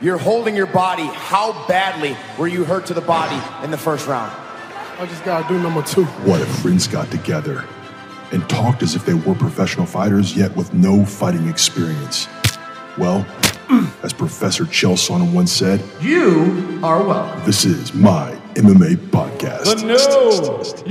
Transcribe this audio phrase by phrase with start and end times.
[0.00, 1.06] You're holding your body.
[1.06, 4.30] How badly were you hurt to the body in the first round?
[4.96, 6.04] I just gotta do number two.
[6.24, 7.64] What if friends got together
[8.30, 12.28] and talked as if they were professional fighters, yet with no fighting experience?
[12.96, 13.26] Well,
[14.04, 17.44] as Professor Chelson once said, You are welcome.
[17.44, 19.64] this is my MMA podcast.
[19.64, 19.96] The new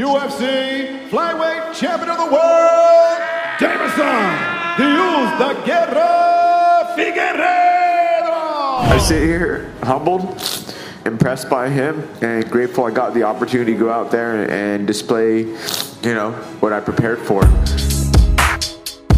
[0.06, 3.20] UFC flyweight champion of the world,
[3.58, 4.28] Jameson
[4.76, 7.67] Diaz da Guerra Figueiredo.
[8.80, 10.42] I sit here humbled,
[11.06, 15.40] impressed by him, and grateful I got the opportunity to go out there and display,
[15.40, 17.44] you know, what I prepared for.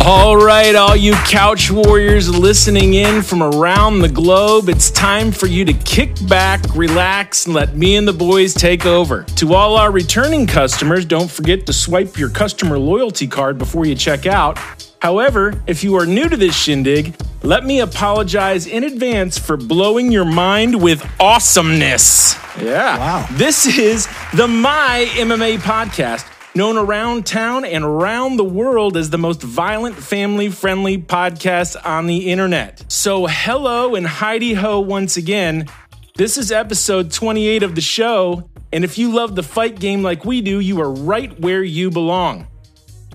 [0.02, 5.48] All right, all you couch warriors listening in from around the globe, it's time for
[5.48, 9.24] you to kick back, relax, and let me and the boys take over.
[9.24, 13.94] To all our returning customers, don't forget to swipe your customer loyalty card before you
[13.94, 14.58] check out.
[15.02, 20.12] However, if you are new to this shindig, let me apologize in advance for blowing
[20.12, 22.36] your mind with awesomeness.
[22.62, 22.98] Yeah.
[22.98, 23.28] Wow.
[23.32, 29.18] This is the My MMA podcast known around town and around the world as the
[29.18, 32.84] most violent, family friendly podcast on the internet.
[32.92, 35.68] So, hello and Heidi Ho once again.
[36.16, 40.26] This is episode 28 of the show, and if you love the fight game like
[40.26, 42.48] we do, you are right where you belong.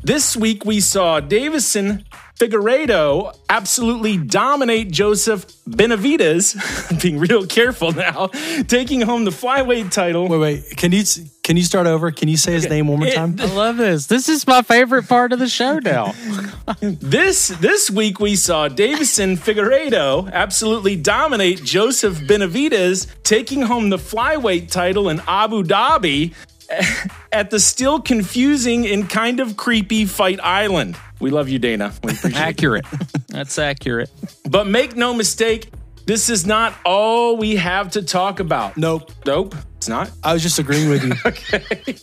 [0.04, 2.04] This week we saw Davison
[2.38, 8.26] Figueiredo absolutely dominate Joseph Benavidez, being real careful now,
[8.68, 10.28] taking home the flyweight title.
[10.28, 10.76] Wait, wait.
[10.76, 11.04] Can you
[11.42, 12.10] can you start over?
[12.10, 13.36] Can you say his name one more time?
[13.38, 14.06] I love this.
[14.06, 16.12] This is my favorite part of the show now.
[16.80, 24.70] This this week we saw Davison Figueiredo absolutely dominate Joseph Benavidez, taking home the flyweight
[24.70, 26.34] title in Abu Dhabi
[27.32, 30.96] at the still confusing and kind of creepy Fight Island.
[31.20, 31.92] We love you, Dana.
[32.02, 32.36] We appreciate it.
[32.36, 32.86] accurate.
[33.28, 34.10] That's accurate.
[34.48, 35.70] But make no mistake,
[36.06, 38.76] this is not all we have to talk about.
[38.76, 39.10] Nope.
[39.24, 40.10] Nope, it's not.
[40.22, 41.12] I was just agreeing with you.
[41.26, 41.96] Okay.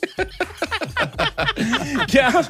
[2.09, 2.44] yeah.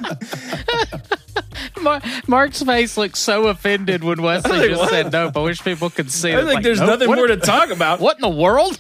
[1.82, 4.90] Mar- Mark's face looks so offended when Wesley like, just what?
[4.90, 5.36] said nope.
[5.38, 6.44] I wish people could see I it.
[6.44, 6.90] think Like, there's nope.
[6.90, 8.00] nothing What- more to talk about.
[8.00, 8.80] What in the world?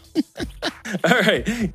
[1.03, 1.72] All right.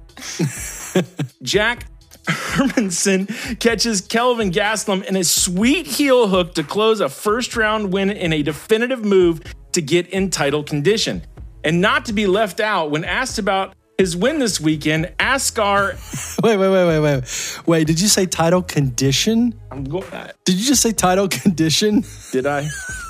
[1.42, 1.86] Jack
[2.26, 8.10] Hermansson catches Kelvin Gastelum in a sweet heel hook to close a first round win
[8.10, 9.40] in a definitive move
[9.72, 11.22] to get in title condition.
[11.64, 15.96] And not to be left out, when asked about his win this weekend, Askar.
[16.42, 17.60] wait, wait, wait, wait, wait.
[17.66, 19.58] Wait, did you say title condition?
[19.70, 20.04] I'm go-
[20.44, 22.04] Did you just say title condition?
[22.32, 22.68] Did I?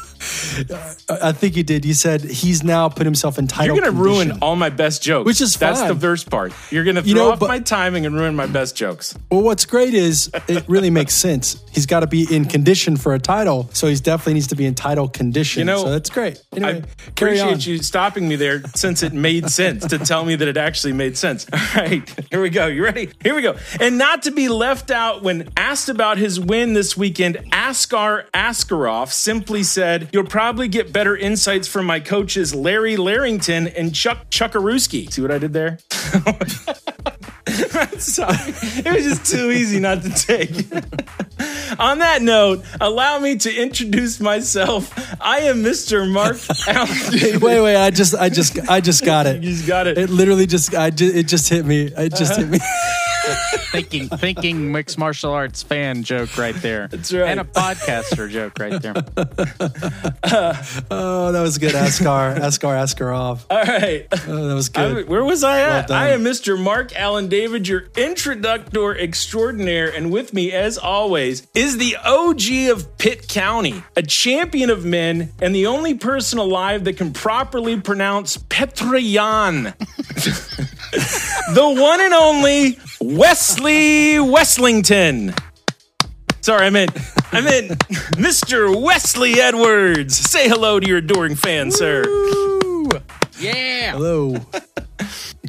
[1.09, 1.84] I think you did.
[1.84, 5.03] You said he's now put himself in title You're going to ruin all my best
[5.03, 5.26] jokes.
[5.26, 5.88] Which is That's fine.
[5.98, 6.53] the worst part.
[6.70, 9.14] You're going to throw You know, off but- my timing and ruin my best jokes.
[9.31, 11.62] Well, what's great is it really makes sense.
[11.72, 14.64] He's got to be in condition for a title, so he's definitely needs to be
[14.66, 15.60] in title condition.
[15.60, 16.43] You know, so that's great.
[16.54, 17.48] Anyway, I carry on.
[17.48, 20.93] appreciate you stopping me there since it made sense to tell me that it actually
[20.94, 21.47] made sense.
[21.53, 22.66] All right, here we go.
[22.66, 23.10] You ready?
[23.22, 23.56] Here we go.
[23.81, 29.12] And not to be left out when asked about his win this weekend, Askar Askarov
[29.12, 35.12] simply said, You'll probably get better insights from my coaches Larry Larrington and Chuck Chuckarooski.
[35.12, 35.77] See what I did there?
[37.99, 38.34] Sorry.
[38.38, 40.72] It was just too easy not to take.
[41.78, 44.91] On that note, allow me to introduce myself.
[45.21, 46.10] I am Mr.
[46.10, 47.76] Mark Allen Wait, wait.
[47.76, 49.43] I just, I just, I just got it.
[49.43, 49.99] You just got it.
[49.99, 51.93] It literally just, I ju- it just hit me.
[51.94, 52.41] It just uh-huh.
[52.41, 52.59] hit me.
[53.72, 56.88] thinking, thinking mixed martial arts fan joke right there.
[56.88, 57.28] That's right.
[57.28, 58.94] And a podcaster joke right there.
[60.91, 61.75] Oh, that was good.
[61.75, 63.44] Askar, Askar, Askarov.
[63.50, 64.06] All right.
[64.28, 65.09] Oh, that was I- good.
[65.09, 65.88] where was I at?
[65.88, 65.97] done.
[66.03, 66.60] I am Mr.
[66.60, 69.88] Mark Allen David, your introductor extraordinaire.
[69.94, 75.32] And with me, as always, is the OG of Pitt County, a champion of men,
[75.41, 79.62] and the only person alive that can properly pronounce Petr Yan.
[81.54, 85.34] the one and only Wesley Weslington.
[86.41, 86.93] Sorry, I meant
[87.33, 87.71] I meant
[88.17, 88.81] Mr.
[88.81, 90.17] Wesley Edwards.
[90.17, 92.05] Say hello to your adoring fans, sir.
[93.39, 93.93] Yeah.
[93.93, 94.37] Hello.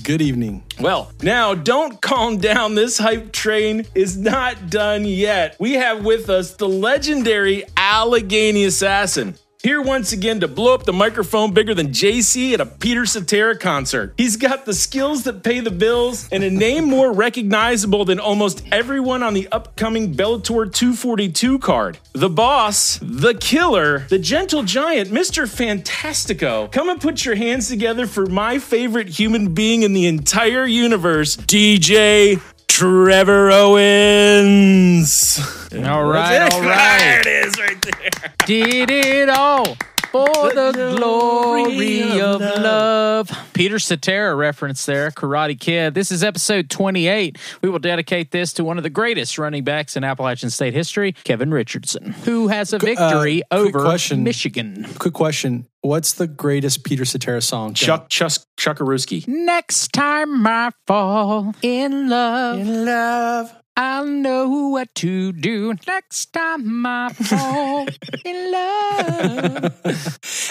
[0.04, 0.64] Good evening.
[0.80, 2.76] Well, now don't calm down.
[2.76, 5.56] This hype train is not done yet.
[5.60, 9.36] We have with us the legendary Allegheny Assassin.
[9.68, 13.58] Here once again to blow up the microphone bigger than JC at a Peter Cetera
[13.58, 14.14] concert.
[14.16, 18.64] He's got the skills that pay the bills and a name more recognizable than almost
[18.72, 21.98] everyone on the upcoming Bellator 242 card.
[22.14, 25.44] The boss, the killer, the gentle giant, Mr.
[25.46, 26.72] Fantastico.
[26.72, 31.36] Come and put your hands together for my favorite human being in the entire universe,
[31.36, 35.40] DJ Trevor Owens.
[35.74, 36.98] All right, all right.
[37.00, 38.34] There it is right there.
[38.46, 39.76] Did it all
[40.12, 43.30] For the glory of love.
[43.58, 45.96] Peter Cetera reference there, Karate Kid.
[45.96, 47.40] This is episode 28.
[47.64, 51.14] We will dedicate this to one of the greatest running backs in Appalachian State history,
[51.24, 54.24] Kevin Richardson, who has a victory uh, over question.
[54.24, 54.86] Michigan.
[55.00, 55.66] Quick question.
[55.82, 57.74] What's the greatest Peter Cetera song?
[57.74, 59.28] Chuck Chuck Chuckarooski.
[59.28, 63.56] Next time I fall in love, In love.
[63.80, 65.76] I'll know what to do.
[65.86, 67.88] Next time I fall
[68.26, 69.80] in love.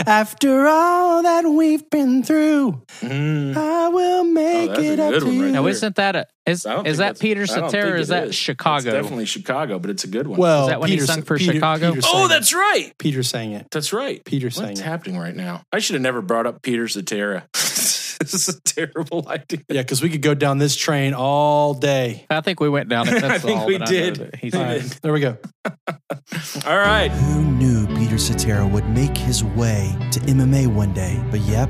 [0.06, 3.56] After all that we've been through, mm.
[3.56, 5.44] I will oh, make Oh, it up to you.
[5.44, 7.70] right Now, isn't that a is, is that Peter I Cetera?
[7.70, 8.92] think is it that It's Chicago?
[8.92, 10.38] definitely Chicago, but it's a good one.
[10.38, 11.94] Well, Is that when he Peter, sung for Peter- Chicago?
[11.94, 12.28] Peter oh, sang oh, it.
[12.28, 12.92] that's right.
[12.98, 13.66] Peter sang it.
[13.72, 14.24] That's right.
[14.24, 14.70] Peter What's sang it.
[14.70, 15.62] What's happening right now?
[15.72, 17.48] I should have never brought up Peter Cetera.
[18.20, 19.60] this is a terrible idea.
[19.68, 22.26] Yeah, because we could go down this train all day.
[22.30, 23.10] I think we went down it.
[23.20, 24.18] That's I think all we that did.
[24.18, 25.36] know that he's All right, there we go.
[26.66, 27.08] All right.
[27.08, 31.22] Who knew Peter Cetera would make his way to MMA one day?
[31.30, 31.68] But yep,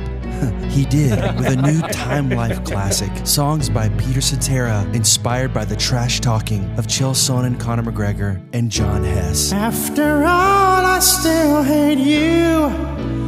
[0.70, 3.10] he did with a new Time Life classic.
[3.26, 8.70] Songs by Peter Cetera, inspired by the trash talking of Chael Sonnen, Conor McGregor, and
[8.70, 9.52] John Hess.
[9.52, 13.25] After all, I still hate you.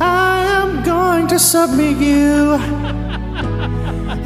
[0.00, 2.56] I am going to submit you.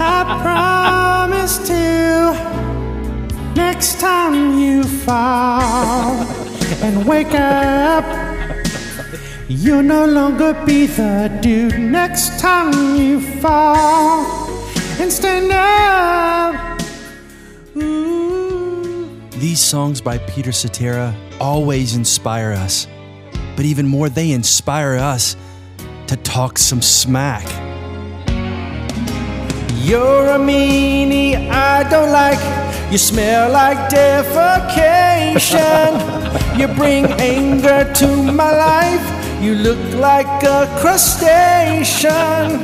[0.02, 2.34] I promise to.
[3.54, 6.26] Next time you fall
[6.82, 8.04] and wake up,
[9.48, 11.78] you'll no longer be the dude.
[11.78, 14.48] Next time you fall
[15.00, 16.80] and stand up.
[19.40, 22.86] These songs by Peter Cetera always inspire us.
[23.56, 25.36] But even more, they inspire us
[26.10, 27.46] to talk some smack.
[29.76, 32.40] You're a meanie I don't like.
[32.90, 35.38] You smell like defecation.
[36.58, 39.06] you bring anger to my life.
[39.40, 42.58] You look like a crustacean.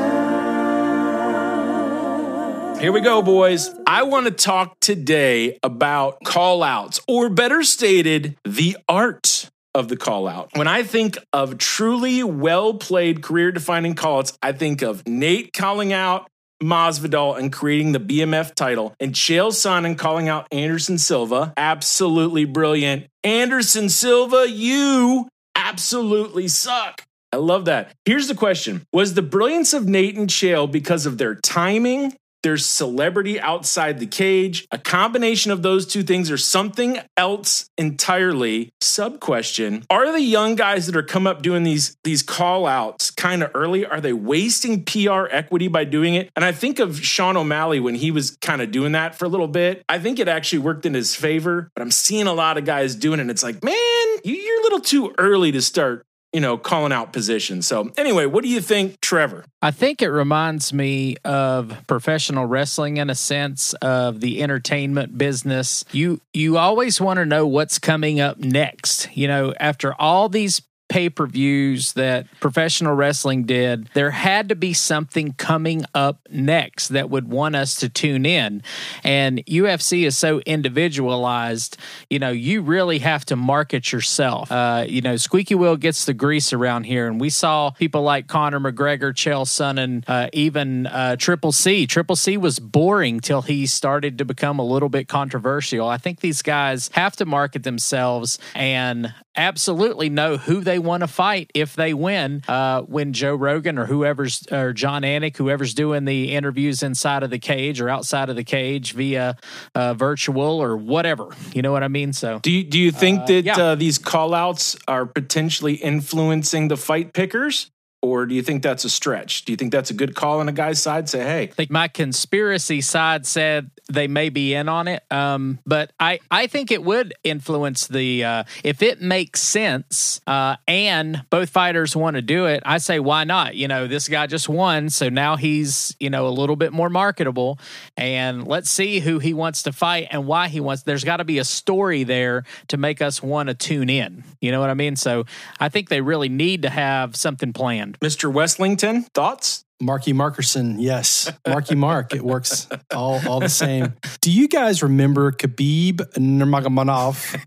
[2.80, 3.68] Here we go, boys.
[3.86, 9.96] I want to talk today about call outs, or better stated, the art of the
[9.98, 10.56] call out.
[10.56, 15.52] When I think of truly well played career defining call outs, I think of Nate
[15.52, 16.30] calling out
[16.62, 21.52] Masvidal and creating the BMF title, and Chael Sonnen calling out Anderson Silva.
[21.56, 23.06] Absolutely brilliant.
[23.24, 27.02] Anderson Silva, you absolutely suck.
[27.32, 27.92] I love that.
[28.04, 32.14] Here's the question Was the brilliance of Nate and Chael because of their timing,
[32.46, 38.70] their celebrity outside the cage, a combination of those two things, or something else entirely?
[38.80, 43.10] Sub question Are the young guys that are come up doing these, these call outs
[43.10, 43.84] kind of early?
[43.84, 46.30] Are they wasting PR equity by doing it?
[46.36, 49.28] And I think of Sean O'Malley when he was kind of doing that for a
[49.28, 49.82] little bit.
[49.88, 52.94] I think it actually worked in his favor, but I'm seeing a lot of guys
[52.94, 53.22] doing it.
[53.22, 57.14] And it's like, man, you're a little too early to start you know, calling out
[57.14, 57.66] positions.
[57.66, 59.46] So, anyway, what do you think, Trevor?
[59.62, 65.86] I think it reminds me of professional wrestling in a sense of the entertainment business.
[65.92, 69.08] You you always want to know what's coming up next.
[69.16, 75.32] You know, after all these pay-per-views that professional wrestling did, there had to be something
[75.32, 78.62] coming up next that would want us to tune in.
[79.02, 81.76] And UFC is so individualized,
[82.08, 84.50] you know, you really have to market yourself.
[84.50, 88.28] Uh, you know, squeaky wheel gets the grease around here and we saw people like
[88.28, 91.86] Conor McGregor, Chael Sonnen, uh, even uh, Triple C.
[91.86, 95.88] Triple C was boring till he started to become a little bit controversial.
[95.88, 101.06] I think these guys have to market themselves and absolutely know who they want to
[101.06, 102.42] fight if they win.
[102.48, 107.30] Uh, when Joe Rogan or whoever's or Jon Anik, whoever's doing the interviews inside of
[107.30, 109.36] the cage or outside of the cage via
[109.74, 111.28] uh, virtual or whatever.
[111.54, 112.12] You know what I mean?
[112.12, 113.56] So Do you, do you think Uh, that yeah.
[113.58, 117.70] uh, these call outs are potentially influencing the fight pickers?
[118.02, 119.44] Or do you think that's a stretch?
[119.44, 121.08] Do you think that's a good call on a guy's side?
[121.08, 125.02] Say, hey, I think my conspiracy side said they may be in on it.
[125.10, 130.56] Um, but I, I think it would influence the uh, if it makes sense uh,
[130.66, 132.62] and both fighters want to do it.
[132.66, 133.54] I say why not?
[133.54, 136.90] You know, this guy just won, so now he's you know a little bit more
[136.90, 137.58] marketable,
[137.96, 140.82] and let's see who he wants to fight and why he wants.
[140.82, 144.24] There's got to be a story there to make us want to tune in.
[144.40, 144.96] You know what I mean?
[144.96, 145.24] So
[145.60, 147.95] I think they really need to have something planned.
[148.02, 148.32] Mr.
[148.32, 149.64] Weslington, thoughts?
[149.80, 151.30] Marky Markerson, yes.
[151.46, 153.94] Marky Mark, it works all, all the same.
[154.22, 157.38] Do you guys remember Khabib Nurmagomedov,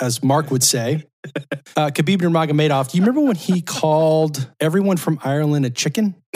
[0.00, 1.04] as Mark would say?
[1.76, 6.14] Uh, Khabib Nurmagomedov, do you remember when he called everyone from Ireland a chicken?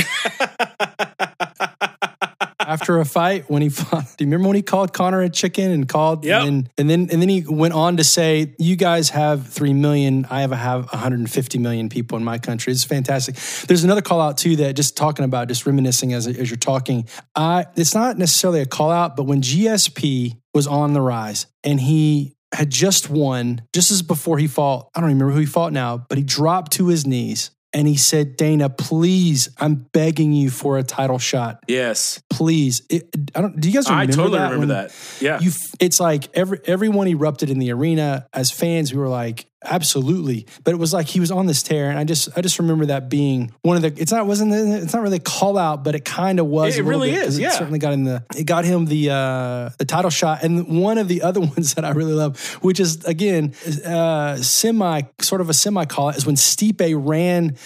[2.73, 5.71] After a fight, when he fought, do you remember when he called Conor a chicken
[5.71, 6.43] and called, Yep.
[6.43, 10.27] and, and then and then he went on to say, "You guys have three million,
[10.31, 13.37] I have a, have 150 million people in my country." It's fantastic.
[13.67, 17.09] There's another call out too that just talking about, just reminiscing as as you're talking.
[17.37, 21.81] I it's not necessarily a call out, but when GSP was on the rise and
[21.81, 25.73] he had just won, just as before he fought, I don't remember who he fought
[25.73, 30.51] now, but he dropped to his knees and he said, "Dana, please, I'm begging you
[30.51, 32.23] for a title shot." Yes.
[32.31, 32.83] please.
[32.89, 33.61] It, I don't.
[33.61, 34.13] Do you guys remember that.
[34.13, 34.53] I totally that?
[34.53, 34.95] remember that.
[35.21, 35.41] Yeah.
[35.41, 35.51] You,
[35.81, 38.93] it's like every everyone erupted in the arena as fans.
[38.93, 40.47] We were like, absolutely.
[40.65, 42.87] But it was like he was on this tear, and I just I just remember
[42.87, 44.01] that being one of the.
[44.01, 46.77] It's not wasn't it's not really a call out, but it kind of was.
[46.77, 47.51] It a really bit, is, It yeah.
[47.51, 48.25] certainly got in the.
[48.37, 51.85] It got him the uh the title shot, and one of the other ones that
[51.85, 53.55] I really love, which is again
[53.85, 57.57] uh semi sort of a semi call, is when Stipe ran.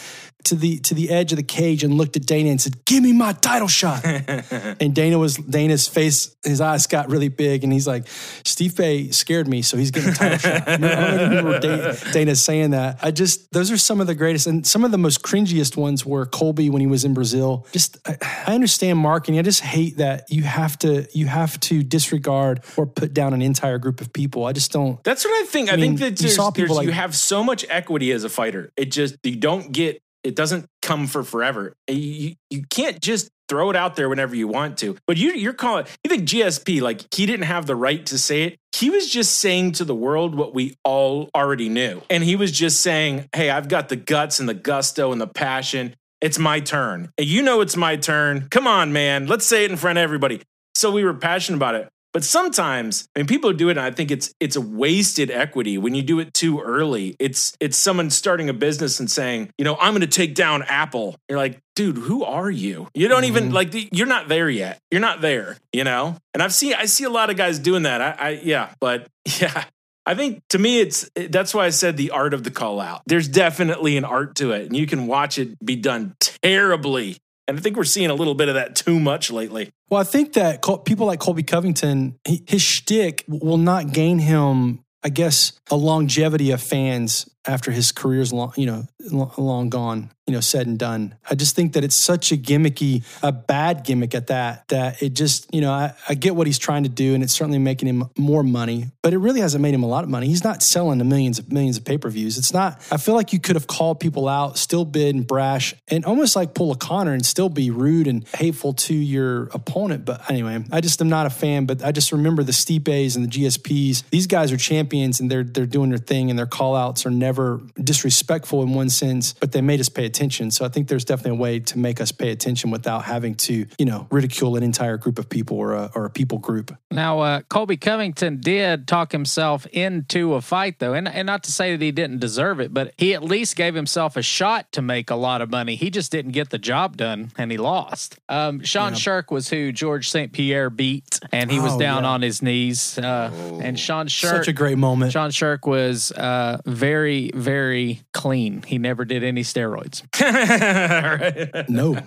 [0.47, 3.03] To the to the edge of the cage and looked at Dana and said, "Give
[3.03, 4.05] me my title shot."
[4.81, 8.05] and Dana was Dana's face, his eyes got really big, and he's like,
[8.45, 12.71] "Stipe scared me, so he's getting a title shot." I don't remember Dana, Dana saying
[12.71, 12.99] that.
[13.03, 16.07] I just those are some of the greatest and some of the most cringiest ones
[16.07, 17.67] were Colby when he was in Brazil.
[17.73, 19.39] Just I, I understand marketing.
[19.39, 23.43] I just hate that you have to you have to disregard or put down an
[23.43, 24.45] entire group of people.
[24.45, 25.03] I just don't.
[25.03, 25.71] That's what I think.
[25.71, 28.25] I, I mean, think that you saw people like- you have so much equity as
[28.25, 28.71] a fighter.
[28.77, 30.01] It just you don't get.
[30.27, 31.75] It doesn't come for forever.
[31.89, 34.97] You, you, can't just throw it out there whenever you want to.
[35.07, 35.87] But you, you're calling.
[36.03, 38.59] You think GSP like he didn't have the right to say it.
[38.73, 42.53] He was just saying to the world what we all already knew, and he was
[42.53, 45.95] just saying, "Hey, I've got the guts and the gusto and the passion.
[46.21, 47.11] It's my turn.
[47.17, 48.49] And you know it's my turn.
[48.51, 49.27] Come on, man.
[49.27, 50.43] Let's say it in front of everybody."
[50.75, 51.89] So we were passionate about it.
[52.17, 55.77] But sometimes, I mean, people do it, and I think it's it's a wasted equity
[55.77, 57.15] when you do it too early.
[57.19, 60.63] It's it's someone starting a business and saying, you know, I'm going to take down
[60.63, 61.17] Apple.
[61.29, 62.89] You're like, dude, who are you?
[62.95, 63.53] You don't even mm-hmm.
[63.53, 63.93] like.
[63.93, 64.79] You're not there yet.
[64.91, 65.59] You're not there.
[65.75, 66.17] You know.
[66.33, 68.01] And I've seen I see a lot of guys doing that.
[68.01, 69.09] I, I yeah, but
[69.39, 69.65] yeah.
[70.07, 73.03] I think to me, it's that's why I said the art of the call out.
[73.05, 77.19] There's definitely an art to it, and you can watch it be done terribly.
[77.49, 79.71] And I think we're seeing a little bit of that too much lately.
[79.89, 85.11] Well, I think that people like Colby Covington, his shtick will not gain him, I
[85.11, 90.41] guess, a longevity of fans after his career's long, you know, long gone, you know,
[90.41, 91.15] said and done.
[91.29, 95.15] I just think that it's such a gimmicky, a bad gimmick at that, that it
[95.15, 97.89] just, you know, I, I get what he's trying to do, and it's certainly making
[97.89, 100.27] him more money, but it really hasn't made him a lot of money.
[100.27, 102.39] He's not selling the millions of millions of pay per views.
[102.39, 102.83] It's not.
[102.91, 106.55] I feel like you could have called people out, still been brash, and almost like
[106.55, 110.05] pull a Conor and still be rude and hateful to your opponent.
[110.05, 111.67] But anyway, I just am not a fan.
[111.67, 114.03] But I just remember the Stipes and the GSPs.
[114.11, 117.11] These guys are champions, and they're they're doing their thing, and their call outs are
[117.11, 117.36] never
[117.83, 120.51] disrespectful in one sense, but they made us pay attention.
[120.51, 123.67] So I think there's definitely a way to make us pay attention without having to,
[123.79, 126.77] you know, ridicule an entire group of people or a, or a people group.
[126.91, 131.53] Now, uh, Colby Covington did talk himself into a fight, though, and, and not to
[131.53, 134.83] say that he didn't deserve it, but he at least gave himself a shot to
[134.83, 135.75] make a lot of money.
[135.77, 138.19] He just didn't get the job done, and he lost.
[138.29, 140.33] Um, Sean Sherk was who George St.
[140.33, 142.09] Pierre beat, and he was Oh, down yeah.
[142.11, 142.99] on his knees.
[142.99, 143.31] Uh,
[143.63, 145.13] And Sean Sherk, Such a great moment.
[145.13, 148.63] Sean Sherk was uh, very, very clean.
[148.63, 150.03] He never did any steroids.
[151.69, 151.99] No.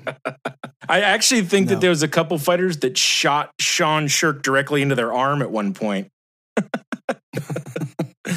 [0.90, 1.76] I actually think No.
[1.76, 5.52] that there was a couple fighters that shot Sean Sherk directly into their arm at
[5.52, 6.10] one point.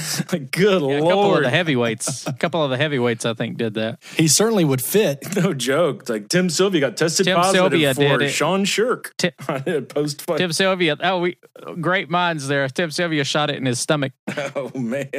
[0.51, 3.75] Good Yeah, a couple of the heavyweights, a couple of the heavyweights, I think, did
[3.75, 4.03] that.
[4.17, 5.19] He certainly would fit.
[5.37, 6.09] no joke.
[6.09, 8.31] Like Tim Sylvia got tested Tim positive Sylvia for did.
[8.31, 10.39] Sean Sherk Ti- post fight.
[10.39, 11.37] Tim Sylvia, oh, we
[11.81, 12.69] great minds there.
[12.69, 14.13] Tim Sylvia shot it in his stomach.
[14.57, 15.11] Oh man.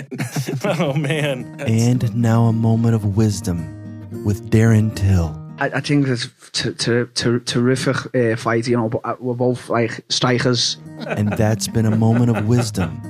[0.65, 1.61] Oh man.
[1.61, 5.39] And now a moment of wisdom with Darren Till.
[5.59, 8.67] I, I think it's t- t- t- terrific uh, fight.
[8.67, 10.77] You know, but uh, we're both like strikers.
[11.07, 13.01] And that's been a moment of wisdom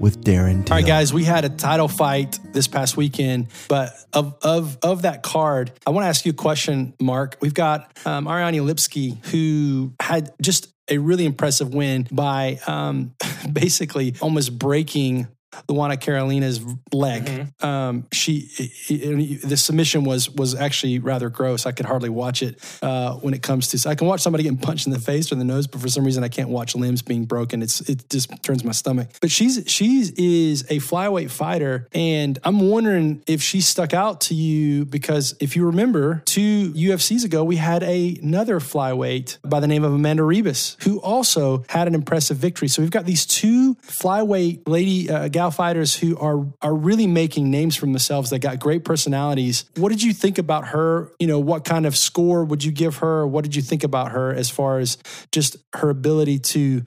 [0.00, 0.74] with Darren Till.
[0.74, 5.02] All right, guys, we had a title fight this past weekend, but of of of
[5.02, 7.36] that card, I want to ask you a question, Mark.
[7.40, 13.14] We've got um, Ariane Lipski, who had just a really impressive win by um,
[13.52, 15.28] basically almost breaking
[15.68, 16.60] Luana Carolina's
[16.92, 17.48] leg.
[17.62, 21.66] Um, she i- i- the submission was was actually rather gross.
[21.66, 23.88] I could hardly watch it uh, when it comes to.
[23.88, 26.04] I can watch somebody getting punched in the face or the nose, but for some
[26.04, 27.62] reason I can't watch limbs being broken.
[27.62, 29.08] It's it just turns my stomach.
[29.20, 34.34] But she's she is a flyweight fighter, and I'm wondering if she stuck out to
[34.34, 39.66] you because if you remember, two UFCs ago we had a, another flyweight by the
[39.66, 42.68] name of Amanda Ribas who also had an impressive victory.
[42.68, 47.50] So we've got these two flyweight lady uh, gal fighters who are are really making
[47.50, 48.30] names for themselves.
[48.30, 49.64] They got great personalities.
[49.76, 51.12] What did you think about her?
[51.18, 53.26] You know, what kind of score would you give her?
[53.26, 54.98] What did you think about her as far as
[55.32, 56.82] just her ability to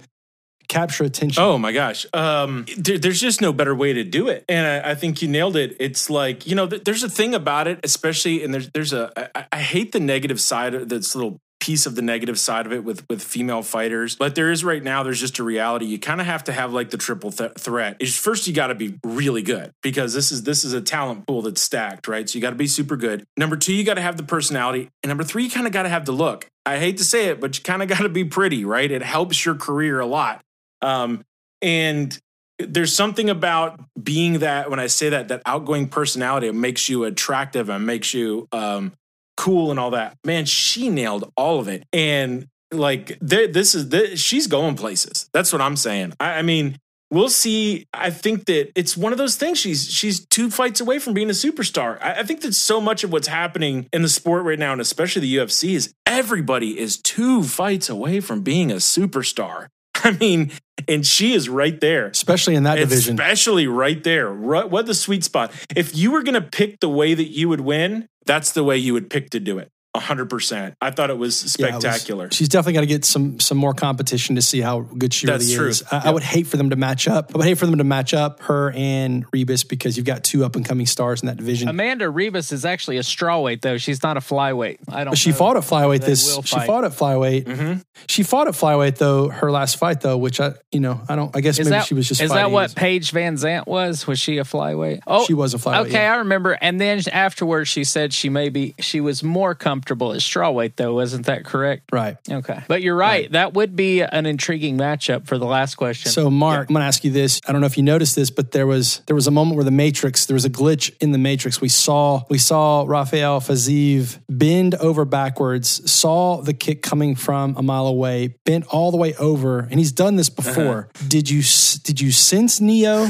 [0.67, 1.41] capture attention?
[1.41, 2.05] Oh my gosh.
[2.13, 4.45] Um, there, there's just no better way to do it.
[4.47, 5.75] And I, I think you nailed it.
[5.79, 9.11] It's like, you know, th- there's a thing about it, especially, and there's, there's a,
[9.35, 12.73] I, I hate the negative side of this little piece of the negative side of
[12.73, 14.15] it with with female fighters.
[14.15, 15.85] But there is right now there's just a reality.
[15.85, 17.97] You kind of have to have like the triple th- threat.
[17.99, 21.27] Is first you got to be really good because this is this is a talent
[21.27, 22.27] pool that's stacked right?
[22.27, 23.23] So you got to be super good.
[23.37, 24.89] Number two you got to have the personality.
[25.03, 26.49] And number three you kind of got to have the look.
[26.65, 28.89] I hate to say it but you kind of got to be pretty right?
[28.89, 30.41] It helps your career a lot.
[30.81, 31.23] Um,
[31.61, 32.17] and
[32.57, 37.03] there's something about being that when I say that that outgoing personality, it makes you
[37.03, 38.91] attractive and makes you um,
[39.39, 40.17] cool and all that.
[40.25, 45.29] Man, she nailed all of it, and like this is this, she's going places.
[45.33, 46.13] That's what I'm saying.
[46.19, 46.77] I, I mean.
[47.11, 47.87] We'll see.
[47.91, 49.59] I think that it's one of those things.
[49.59, 51.99] She's she's two fights away from being a superstar.
[51.99, 54.79] I, I think that so much of what's happening in the sport right now, and
[54.79, 59.69] especially the UFC, is everybody is two fights away from being a superstar.
[60.03, 60.51] I mean,
[60.87, 62.07] and she is right there.
[62.07, 63.15] especially in that division.
[63.15, 64.29] Especially right there.
[64.29, 65.51] Right, what the sweet spot.
[65.75, 68.77] If you were going to pick the way that you would win, that's the way
[68.77, 69.71] you would pick to do it.
[69.95, 70.73] 100%.
[70.81, 72.29] I thought it was Yeah, it was- spectacular.
[72.31, 75.45] she's definitely got to get some some more competition to see how good she That's
[75.45, 75.67] really true.
[75.69, 75.83] is.
[75.91, 77.31] I, I would hate for them to match up.
[77.33, 80.45] I would hate for them to match up her and Ribas because you've got two
[80.45, 81.67] up and coming stars in that division.
[81.69, 83.77] Amanda Ribas is actually a strawweight, though.
[83.77, 84.77] She's not a flyweight.
[84.89, 85.11] I don't.
[85.11, 86.35] But she know fought at flyweight they this.
[86.35, 87.45] will She fought at flyweight.
[87.45, 87.79] Mm-hmm.
[88.07, 89.29] She fought at flyweight though.
[89.29, 91.35] Her last fight though, which I, you know, I don't.
[91.35, 92.21] I guess Is maybe that, she was just.
[92.21, 94.05] is that what Paige VanZant was?
[94.05, 95.01] Was she a flyweight?
[95.07, 96.13] Oh, She was a flyweight, Okay, yeah.
[96.13, 96.51] I remember.
[96.61, 99.78] And then afterwards, she said she maybe she was more comfortable
[100.11, 100.95] at strawweight, though.
[100.95, 101.91] Wasn't that correct?
[101.91, 102.17] Right.
[102.29, 103.31] Okay, but you're right.
[103.31, 106.11] That would be an intriguing matchup for the last question.
[106.11, 107.39] So, Mark, I'm going to ask you this.
[107.47, 109.65] I don't know if you noticed this, but there was there was a moment where
[109.65, 111.61] the Matrix, there was a glitch in the Matrix.
[111.61, 117.61] We saw we saw Rafael Fiziev bend over backwards, saw the kick coming from a
[117.61, 120.49] mile away, bent all the way over, and he's done this uh-huh.
[120.49, 120.89] before.
[121.07, 121.43] Did you
[121.83, 123.07] did you sense Neo?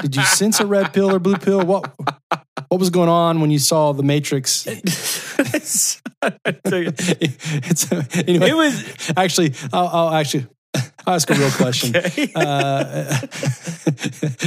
[0.00, 1.64] Did you sense a red pill or blue pill?
[1.64, 1.92] What
[2.68, 4.66] what was going on when you saw the Matrix?
[6.22, 8.48] it's anyway.
[8.50, 9.54] It was- actually.
[9.72, 10.46] I'll, I'll actually.
[11.06, 11.94] I'll ask a real question.
[12.36, 13.16] Uh,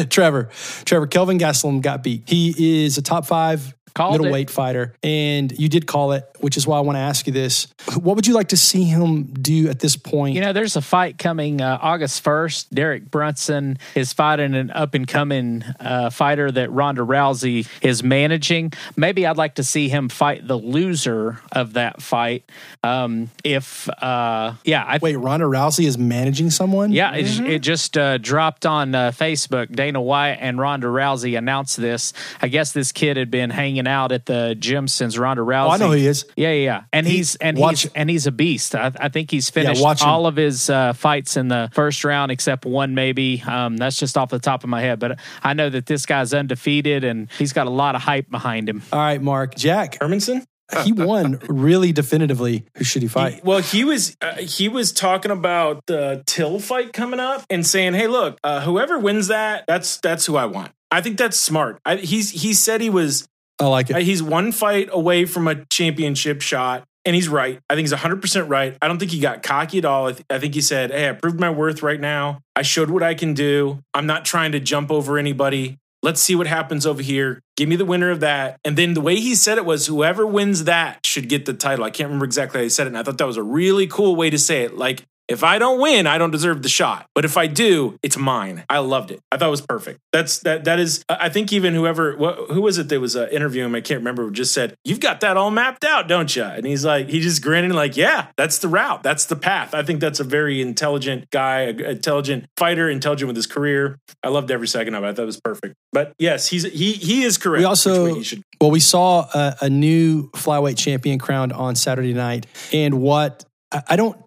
[0.09, 0.49] Trevor,
[0.85, 2.23] Trevor, Kelvin Gastelum got beat.
[2.27, 6.65] He is a top five Called middleweight fighter, and you did call it, which is
[6.65, 9.69] why I want to ask you this: What would you like to see him do
[9.69, 10.35] at this point?
[10.35, 12.67] You know, there's a fight coming uh, August 1st.
[12.73, 18.73] Derek Brunson is fighting an up and coming uh, fighter that Ronda Rousey is managing.
[18.95, 22.49] Maybe I'd like to see him fight the loser of that fight.
[22.83, 26.91] Um, if, uh, yeah, I Wait, Ronda Rousey is managing someone?
[26.91, 29.71] yeah, it, it just uh, dropped on uh, Facebook.
[29.71, 32.13] Dana White and Ronda Rousey announced this.
[32.41, 35.67] I guess this kid had been hanging out at the gym since Ronda Rousey.
[35.67, 36.25] Oh, I know he is.
[36.35, 36.83] Yeah, yeah, yeah.
[36.91, 38.75] And He- he's and watch- he's and he's a beast.
[38.75, 40.09] I, I think he's finished watch him.
[40.09, 43.41] all of his uh, fights in the first round except one, maybe.
[43.45, 46.33] Um, that's just off the top of my head, but I know that this guy's
[46.33, 48.81] undefeated and he's got a lot of hype behind him.
[48.91, 49.55] All right, Mark.
[49.55, 50.43] Jack, Hermansson?
[50.85, 52.65] he won really definitively.
[52.77, 53.35] Who should he fight?
[53.35, 57.65] He- well, he was uh, he was talking about the Till fight coming up and
[57.67, 61.37] saying, "Hey, look, uh, whoever wins that, that's that's who I want." I think that's
[61.37, 61.79] smart.
[61.85, 63.27] I, he's he said he was
[63.59, 64.01] I like it.
[64.03, 66.83] he's one fight away from a championship shot.
[67.05, 67.59] And he's right.
[67.69, 68.77] I think he's 100% right.
[68.81, 70.07] I don't think he got cocky at all.
[70.07, 72.39] I, th- I think he said, Hey, I proved my worth right now.
[72.55, 73.79] I showed what I can do.
[73.93, 75.77] I'm not trying to jump over anybody.
[76.01, 77.41] Let's see what happens over here.
[77.57, 78.57] Give me the winner of that.
[78.63, 81.83] And then the way he said it was whoever wins that should get the title.
[81.83, 82.91] I can't remember exactly how he said it.
[82.91, 84.77] And I thought that was a really cool way to say it.
[84.77, 87.07] Like, if I don't win, I don't deserve the shot.
[87.15, 88.63] But if I do, it's mine.
[88.69, 89.19] I loved it.
[89.31, 89.99] I thought it was perfect.
[90.11, 90.65] That's that.
[90.65, 91.03] That is.
[91.09, 93.75] I think even whoever, what, who was it that was uh, interviewing him?
[93.75, 94.29] I can't remember.
[94.31, 97.41] Just said, "You've got that all mapped out, don't you?" And he's like, he just
[97.41, 99.03] grinning, like, "Yeah, that's the route.
[99.03, 103.35] That's the path." I think that's a very intelligent guy, a intelligent fighter, intelligent with
[103.35, 103.99] his career.
[104.23, 105.07] I loved every second of it.
[105.07, 105.75] I thought it was perfect.
[105.91, 107.59] But yes, he's he he is correct.
[107.59, 112.45] We also, should well, we saw a, a new flyweight champion crowned on Saturday night,
[112.73, 114.17] and what I, I don't.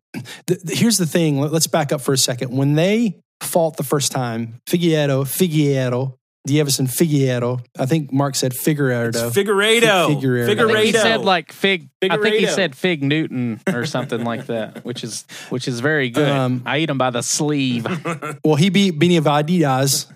[0.47, 1.41] The, the- here's the thing.
[1.41, 2.57] Let- Let's back up for a second.
[2.57, 6.13] When they fought the first time, Figueroa, Figueroa,
[6.49, 7.59] Deiveson Figueroa.
[7.79, 9.11] I think Mark said Figueroa.
[9.33, 10.09] Figueiredo.
[10.15, 10.45] Figueroa.
[10.45, 11.89] I think he said like fig.
[12.03, 16.09] I think he said fig Newton or something like that, which is which is very
[16.11, 16.29] good.
[16.29, 17.87] Um, I eat them by the sleeve.
[18.45, 20.07] Well, he beat Benny Vadiaz.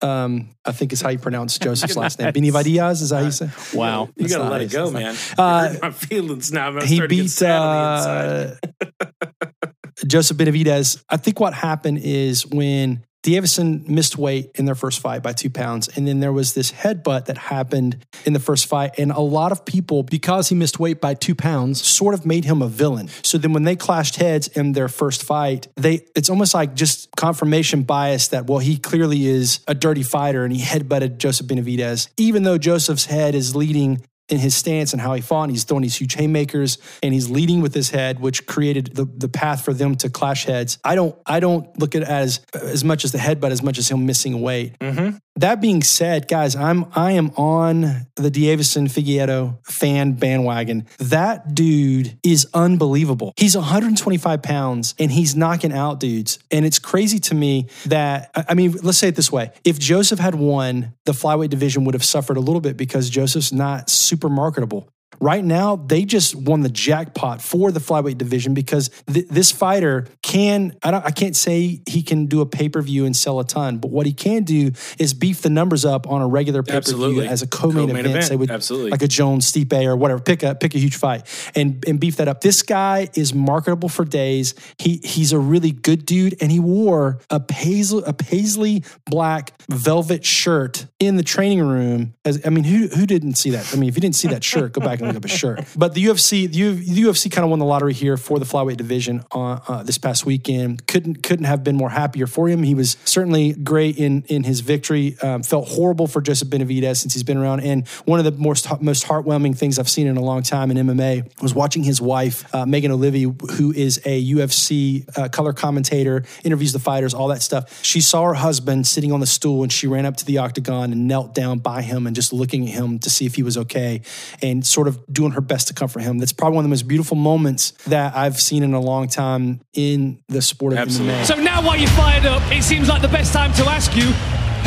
[0.00, 0.48] Vinny Benny Vadiaz.
[0.48, 2.32] Um, I think is how you pronounce Joseph's last name.
[2.34, 3.50] Benny Vadiaz is how you say?
[3.74, 4.06] Wow.
[4.16, 5.16] You That's gotta let it go, man.
[5.38, 6.68] Uh, my feelings now.
[6.68, 7.76] I'm he starting to get beat sad on
[8.10, 8.58] the
[8.90, 9.66] uh,
[10.06, 11.02] Joseph Benavidez.
[11.08, 15.48] I think what happened is when Davison missed weight in their first fight by two
[15.48, 19.20] pounds, and then there was this headbutt that happened in the first fight, and a
[19.20, 22.68] lot of people, because he missed weight by two pounds, sort of made him a
[22.68, 23.08] villain.
[23.22, 27.08] So then when they clashed heads in their first fight, they it's almost like just
[27.16, 32.08] confirmation bias that well he clearly is a dirty fighter and he headbutted Joseph Benavidez,
[32.18, 35.44] even though Joseph's head is leading in his stance and how he fought.
[35.44, 39.04] And he's throwing these huge haymakers and he's leading with his head, which created the,
[39.04, 40.78] the path for them to clash heads.
[40.84, 43.78] I don't I don't look at it as as much as the headbutt as much
[43.78, 44.78] as him missing weight.
[44.78, 45.16] Mm-hmm.
[45.36, 50.86] That being said, guys, I'm I am on the Davison Figueroa fan bandwagon.
[50.98, 53.32] That dude is unbelievable.
[53.36, 56.38] He's 125 pounds and he's knocking out dudes.
[56.52, 60.20] And it's crazy to me that I mean, let's say it this way: if Joseph
[60.20, 64.28] had won, the flyweight division would have suffered a little bit because Joseph's not super
[64.28, 64.88] marketable.
[65.20, 70.06] Right now, they just won the jackpot for the flyweight division because th- this fighter
[70.22, 73.40] can, I, don't, I can't say he can do a pay per view and sell
[73.40, 76.62] a ton, but what he can do is beef the numbers up on a regular
[76.62, 78.24] pay per view as a co main Co-main event, event.
[78.24, 78.90] say with Absolutely.
[78.90, 80.20] like a Jones, Stipe, or whatever.
[80.20, 82.40] Pick a pick a huge fight and and beef that up.
[82.40, 84.54] This guy is marketable for days.
[84.78, 90.24] He he's a really good dude, and he wore a paisley a paisley black velvet
[90.24, 92.14] shirt in the training room.
[92.24, 93.72] As, I mean, who who didn't see that?
[93.72, 95.64] I mean, if you didn't see that shirt, go back up a shirt.
[95.76, 99.24] But the UFC the, UFC kind of won the lottery here for the flyweight division
[99.32, 100.86] on uh, this past weekend.
[100.86, 102.62] Couldn't couldn't have been more happier for him.
[102.62, 105.16] He was certainly great in in his victory.
[105.22, 107.60] Um, felt horrible for Joseph Benavidez since he's been around.
[107.60, 110.76] And one of the most most heartwarming things I've seen in a long time in
[110.76, 116.24] MMA was watching his wife uh, Megan Olivi, who is a UFC uh, color commentator,
[116.44, 117.82] interviews the fighters, all that stuff.
[117.84, 120.92] She saw her husband sitting on the stool, and she ran up to the octagon
[120.92, 123.56] and knelt down by him and just looking at him to see if he was
[123.56, 124.02] okay,
[124.42, 126.18] and sort of doing her best to comfort him.
[126.18, 129.60] That's probably one of the most beautiful moments that I've seen in a long time
[129.72, 131.24] in the sport of MMA.
[131.24, 134.12] So now while you're fired up, it seems like the best time to ask you,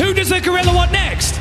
[0.02, 1.38] who does the gorilla want next?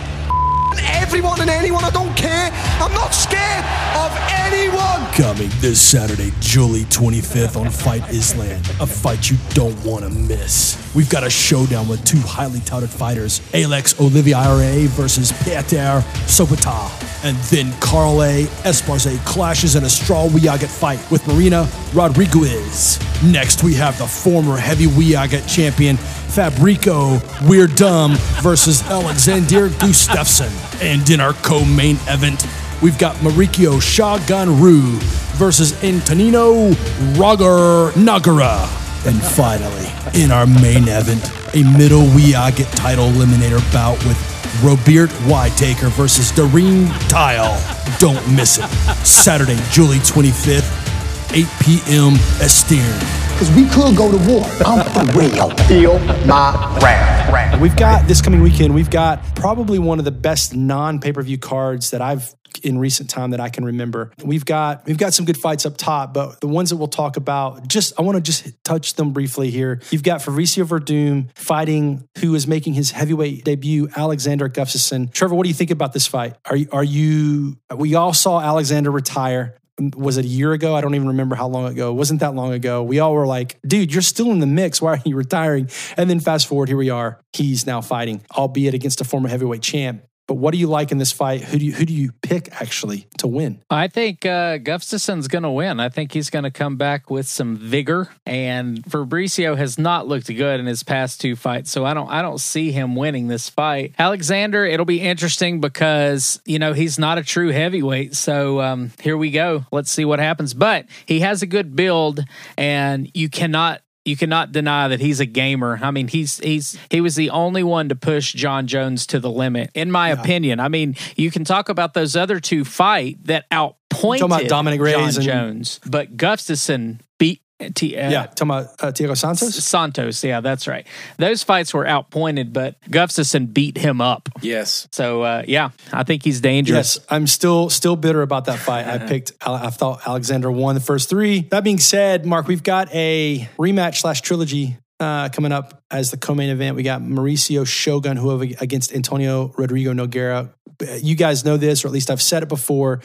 [1.07, 2.51] Everyone and anyone, I don't care.
[2.81, 3.63] I'm not scared
[3.95, 5.09] of anyone.
[5.13, 8.69] Coming this Saturday, July 25th on Fight Island.
[8.81, 10.75] A fight you don't want to miss.
[10.93, 16.91] We've got a showdown with two highly touted fighters Alex Oliveira versus Peter Sobotta.
[17.23, 22.99] And then Carla Esparza clashes in a strawweight fight with Marina Rodriguez.
[23.23, 30.51] Next, we have the former heavyweight champion Fabrico Weird Dumb versus Alexander Gustafsson.
[30.81, 32.45] And in our co main event,
[32.81, 34.99] we've got Mauricio Shogun Rua
[35.38, 36.71] versus Antonio
[37.15, 38.67] Rogerio Nogueira.
[39.05, 39.88] And finally,
[40.21, 44.17] in our main event, a middleweight title eliminator bout with
[44.63, 47.57] Robert Whitaker versus Darren Till.
[47.99, 48.67] Don't miss it.
[49.05, 50.87] Saturday, July 25th,
[51.33, 52.13] 8 p.m.
[52.39, 52.99] Estern.
[53.33, 54.43] Because we could go to war.
[54.65, 55.49] I'm for real.
[55.67, 57.59] Feel my wrath.
[57.59, 58.73] We've got this coming weekend.
[58.73, 62.77] We've got probably one of the best non pay per view cards that I've in
[62.77, 64.11] recent time that I can remember.
[64.23, 67.17] We've got we've got some good fights up top, but the ones that we'll talk
[67.17, 69.81] about, just I want to just touch them briefly here.
[69.91, 75.13] You've got Fabricio Werdum fighting who is making his heavyweight debut, Alexander Gustafsson.
[75.13, 76.35] Trevor, what do you think about this fight?
[76.45, 77.57] Are you are you?
[77.75, 79.57] We all saw Alexander retire
[79.95, 80.75] was it a year ago?
[80.75, 81.91] I don't even remember how long ago.
[81.91, 82.83] It wasn't that long ago.
[82.83, 84.81] We all were like, dude, you're still in the mix.
[84.81, 85.69] Why are you retiring?
[85.95, 87.21] And then fast forward, here we are.
[87.33, 90.03] He's now fighting, albeit against a former heavyweight champ.
[90.27, 91.41] But what do you like in this fight?
[91.41, 93.61] Who do you who do you pick actually to win?
[93.69, 95.79] I think uh, Gustafsson's going to win.
[95.79, 100.27] I think he's going to come back with some vigor, and Fabricio has not looked
[100.27, 103.49] good in his past two fights, so I don't I don't see him winning this
[103.49, 103.95] fight.
[103.97, 109.15] Alexander, it'll be interesting because you know he's not a true heavyweight, so um, here
[109.15, 109.65] we go.
[109.71, 110.53] Let's see what happens.
[110.53, 112.23] But he has a good build,
[112.57, 115.79] and you cannot you cannot deny that he's a gamer.
[115.81, 119.29] I mean, he's he's he was the only one to push Jon Jones to the
[119.29, 120.59] limit, in my opinion.
[120.59, 125.15] I mean, you can talk about those other two fight that outpointed Dominic Reyes Jon
[125.15, 127.41] and- Jones, but Gustafsson beat.
[127.73, 129.55] T- uh, yeah, talking about uh, Thiago Santos.
[129.55, 130.85] Santos, yeah, that's right.
[131.17, 134.29] Those fights were outpointed, but Gustafsson beat him up.
[134.41, 134.87] Yes.
[134.91, 136.97] So uh, yeah, I think he's dangerous.
[136.97, 138.85] Yes, I'm still still bitter about that fight.
[138.85, 139.31] I picked.
[139.41, 141.41] I thought Alexander won the first three.
[141.49, 146.17] That being said, Mark, we've got a rematch slash trilogy uh, coming up as the
[146.17, 146.75] co-main event.
[146.75, 150.53] We got Mauricio Shogun who have against Antonio Rodrigo Nogueira.
[151.01, 153.01] You guys know this, or at least I've said it before.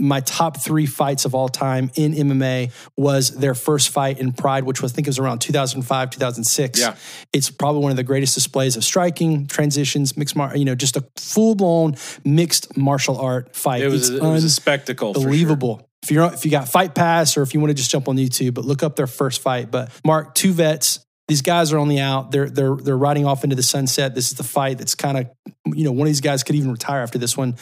[0.00, 4.64] My top three fights of all time in MMA was their first fight in Pride,
[4.64, 6.78] which was I think it was around 2005, 2006.
[6.80, 6.94] Yeah.
[7.32, 10.96] It's probably one of the greatest displays of striking, transitions, mixed, mar- you know, just
[10.96, 13.82] a full blown mixed martial art fight.
[13.82, 15.14] It was, It's it was a spectacle.
[15.14, 15.28] for sure.
[15.28, 15.88] unbelievable.
[16.04, 18.16] If you're if you got Fight Pass or if you want to just jump on
[18.16, 19.70] YouTube, but look up their first fight.
[19.70, 21.00] But Mark, two vets.
[21.28, 22.30] These guys are on the out.
[22.30, 24.14] They're they're they're riding off into the sunset.
[24.14, 25.30] This is the fight that's kind of
[25.66, 27.54] you know one of these guys could even retire after this one.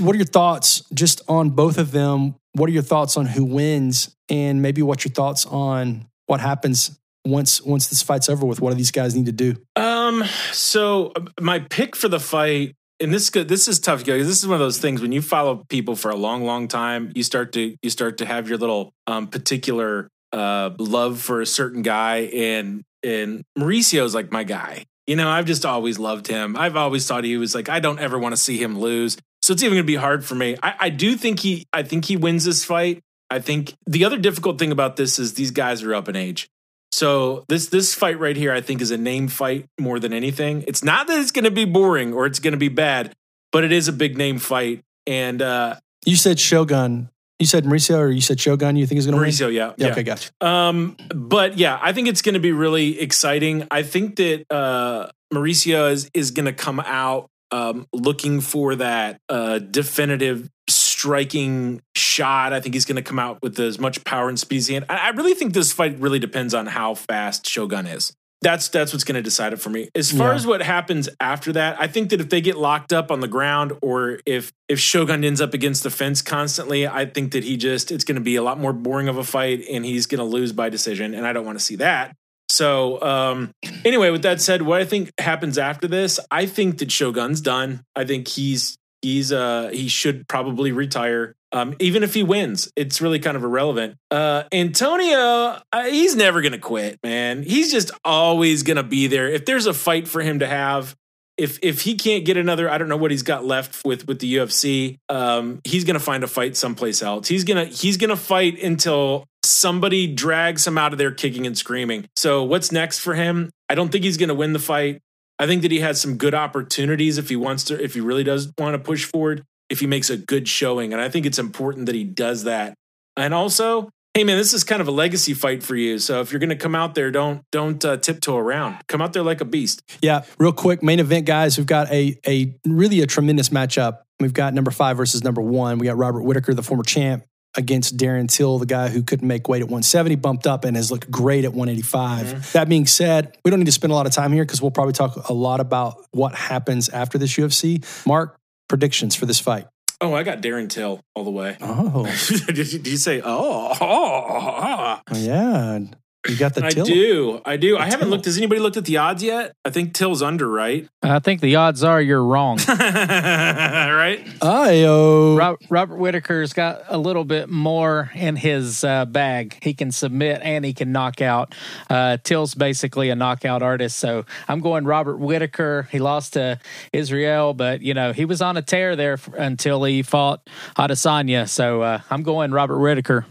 [0.00, 2.34] What are your thoughts just on both of them?
[2.54, 6.98] What are your thoughts on who wins, and maybe what's your thoughts on what happens
[7.24, 8.60] once once this fight's over with?
[8.60, 9.54] What do these guys need to do?
[9.76, 10.24] Um.
[10.50, 14.38] So uh, my pick for the fight, and this is- this is tough because this
[14.38, 17.22] is one of those things when you follow people for a long, long time, you
[17.22, 21.82] start to you start to have your little um, particular uh, love for a certain
[21.82, 24.84] guy, and and Mauricio's like my guy.
[25.06, 26.56] You know, I've just always loved him.
[26.56, 29.16] I've always thought he was like I don't ever want to see him lose.
[29.42, 30.56] So it's even going to be hard for me.
[30.62, 33.00] I, I do think he I think he wins this fight.
[33.30, 36.48] I think the other difficult thing about this is these guys are up in age.
[36.92, 40.62] So this this fight right here, I think, is a name fight more than anything.
[40.68, 43.14] It's not that it's going to be boring or it's going to be bad,
[43.50, 44.82] but it is a big name fight.
[45.06, 47.08] And uh, You said Shogun.
[47.42, 48.76] You said Mauricio, or you said Shogun.
[48.76, 49.30] You think is going to win?
[49.30, 49.86] Mauricio, yeah, yeah.
[49.86, 49.90] yeah.
[49.90, 50.30] Okay, gotcha.
[50.40, 53.66] Um, but yeah, I think it's going to be really exciting.
[53.68, 59.20] I think that uh, Mauricio is is going to come out um, looking for that
[59.28, 62.52] uh, definitive striking shot.
[62.52, 64.74] I think he's going to come out with as much power and speed as he
[64.74, 64.84] can.
[64.88, 68.14] I, I really think this fight really depends on how fast Shogun is.
[68.42, 69.88] That's that's what's going to decide it for me.
[69.94, 70.34] As far Yeah.
[70.34, 73.28] as what happens after that, I think that if they get locked up on the
[73.28, 77.56] ground, or if if Shogun ends up against the fence constantly, I think that he
[77.56, 80.18] just it's going to be a lot more boring of a fight, and he's going
[80.18, 82.14] to lose by decision, and I don't want to see that.
[82.48, 83.52] So um,
[83.84, 87.82] anyway, with that said, what I think happens after this, I think that Shogun's done.
[87.96, 91.34] I think he's he's uh he should probably retire.
[91.52, 93.96] Um, even if he wins, it's really kind of irrelevant.
[94.10, 97.42] Uh, Antonio, uh, he's never gonna quit, man.
[97.42, 99.28] He's just always gonna be there.
[99.28, 100.96] If there's a fight for him to have,
[101.36, 104.18] if if he can't get another, I don't know what he's got left with with
[104.20, 104.98] the UFC.
[105.08, 107.28] Um, he's gonna find a fight someplace else.
[107.28, 112.06] He's gonna he's gonna fight until somebody drags him out of there kicking and screaming.
[112.16, 113.50] So what's next for him?
[113.68, 115.00] I don't think he's gonna win the fight.
[115.38, 118.22] I think that he has some good opportunities if he wants to, if he really
[118.24, 120.92] does want to push forward, if he makes a good showing.
[120.92, 122.74] And I think it's important that he does that.
[123.16, 125.98] And also, hey man, this is kind of a legacy fight for you.
[125.98, 128.86] So if you're going to come out there, don't don't uh, tiptoe around.
[128.86, 129.82] Come out there like a beast.
[130.02, 131.56] Yeah, real quick, main event, guys.
[131.56, 134.00] We've got a a really a tremendous matchup.
[134.20, 135.78] We've got number five versus number one.
[135.78, 137.24] We got Robert Whitaker, the former champ,
[137.56, 140.90] against Darren Till, the guy who couldn't make weight at 170, bumped up and has
[140.90, 142.52] looked great at 185.
[142.52, 144.70] That being said, we don't need to spend a lot of time here because we'll
[144.70, 147.84] probably talk a lot about what happens after this UFC.
[148.06, 149.66] Mark, predictions for this fight.
[150.00, 151.56] Oh, I got Darren Till all the way.
[151.60, 153.76] Oh, did, you, did you say oh?
[153.80, 155.16] oh, oh.
[155.16, 155.78] yeah.
[156.28, 156.84] You got the I Till.
[156.84, 157.40] do.
[157.44, 157.76] I do.
[157.76, 158.08] I haven't Till.
[158.10, 158.26] looked.
[158.26, 159.56] Has anybody looked at the odds yet?
[159.64, 160.88] I think Till's under, right?
[161.02, 162.58] I think the odds are you're wrong.
[162.68, 164.24] right?
[164.40, 165.36] Ayo.
[165.36, 169.58] Rob, Robert Whitaker's got a little bit more in his uh, bag.
[169.62, 171.56] He can submit and he can knock out.
[171.90, 175.88] Uh, Till's basically a knockout artist, so I'm going Robert Whitaker.
[175.90, 176.60] He lost to
[176.92, 181.48] Israel, but you know he was on a tear there f- until he fought Adesanya.
[181.48, 183.26] So uh, I'm going Robert Whitaker.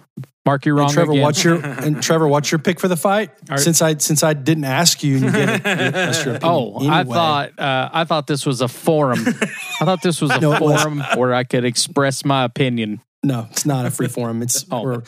[0.45, 1.21] Mark, you're wrong And Trevor, again.
[1.23, 2.27] what's your and Trevor?
[2.27, 3.29] What's your pick for the fight?
[3.57, 5.63] Since I since I didn't ask you, and you get it.
[5.63, 6.41] That's your opinion
[6.83, 9.19] Oh, I thought uh, I thought this was a forum.
[9.27, 13.01] I thought this was a No, forum where I could express my opinion.
[13.23, 14.41] no, it's not a free forum.
[14.41, 15.01] It's Oh.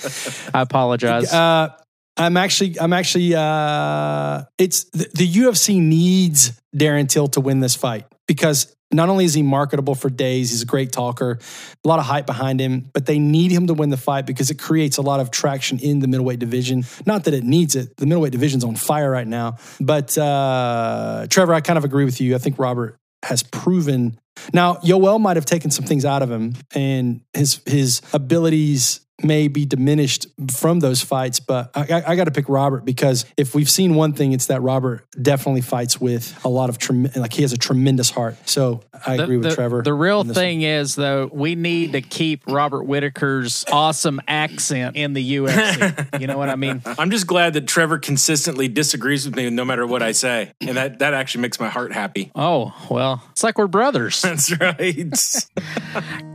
[0.53, 1.33] I apologize.
[1.33, 1.69] Uh,
[2.15, 7.73] I'm actually, I'm actually, uh, it's the, the UFC needs Darren Till to win this
[7.75, 11.39] fight because not only is he marketable for days, he's a great talker,
[11.83, 14.51] a lot of hype behind him, but they need him to win the fight because
[14.51, 16.83] it creates a lot of traction in the middleweight division.
[17.05, 17.97] Not that it needs it.
[17.97, 19.57] The middleweight division's on fire right now.
[19.79, 22.35] But uh, Trevor, I kind of agree with you.
[22.35, 24.19] I think Robert has proven
[24.51, 29.47] now Yoel might have taken some things out of him and his his abilities may
[29.47, 33.55] be diminished from those fights, but I, I, I got to pick Robert because if
[33.55, 37.33] we've seen one thing, it's that Robert definitely fights with a lot of trem- like
[37.33, 38.35] he has a tremendous heart.
[38.47, 39.81] So I The- agree with the, Trevor.
[39.83, 44.95] The real on this thing is, though, we need to keep Robert Whitaker's awesome accent
[44.95, 46.19] in the UFC.
[46.21, 46.81] you know what I mean?
[46.85, 50.51] I'm just glad that Trevor consistently disagrees with me no matter what I say.
[50.61, 52.31] And that, that actually makes my heart happy.
[52.35, 54.21] Oh, well, it's like we're brothers.
[54.23, 55.13] That's right.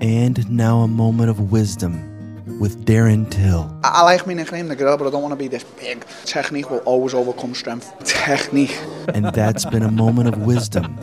[0.01, 2.18] And now a moment of wisdom
[2.59, 3.79] with Darren Till.
[3.85, 6.05] I, I like my nickname, the girl, but I don't want to be this big.
[6.25, 7.93] Technique will always overcome strength.
[8.05, 8.77] Technique.
[9.15, 10.97] And that's been a moment of wisdom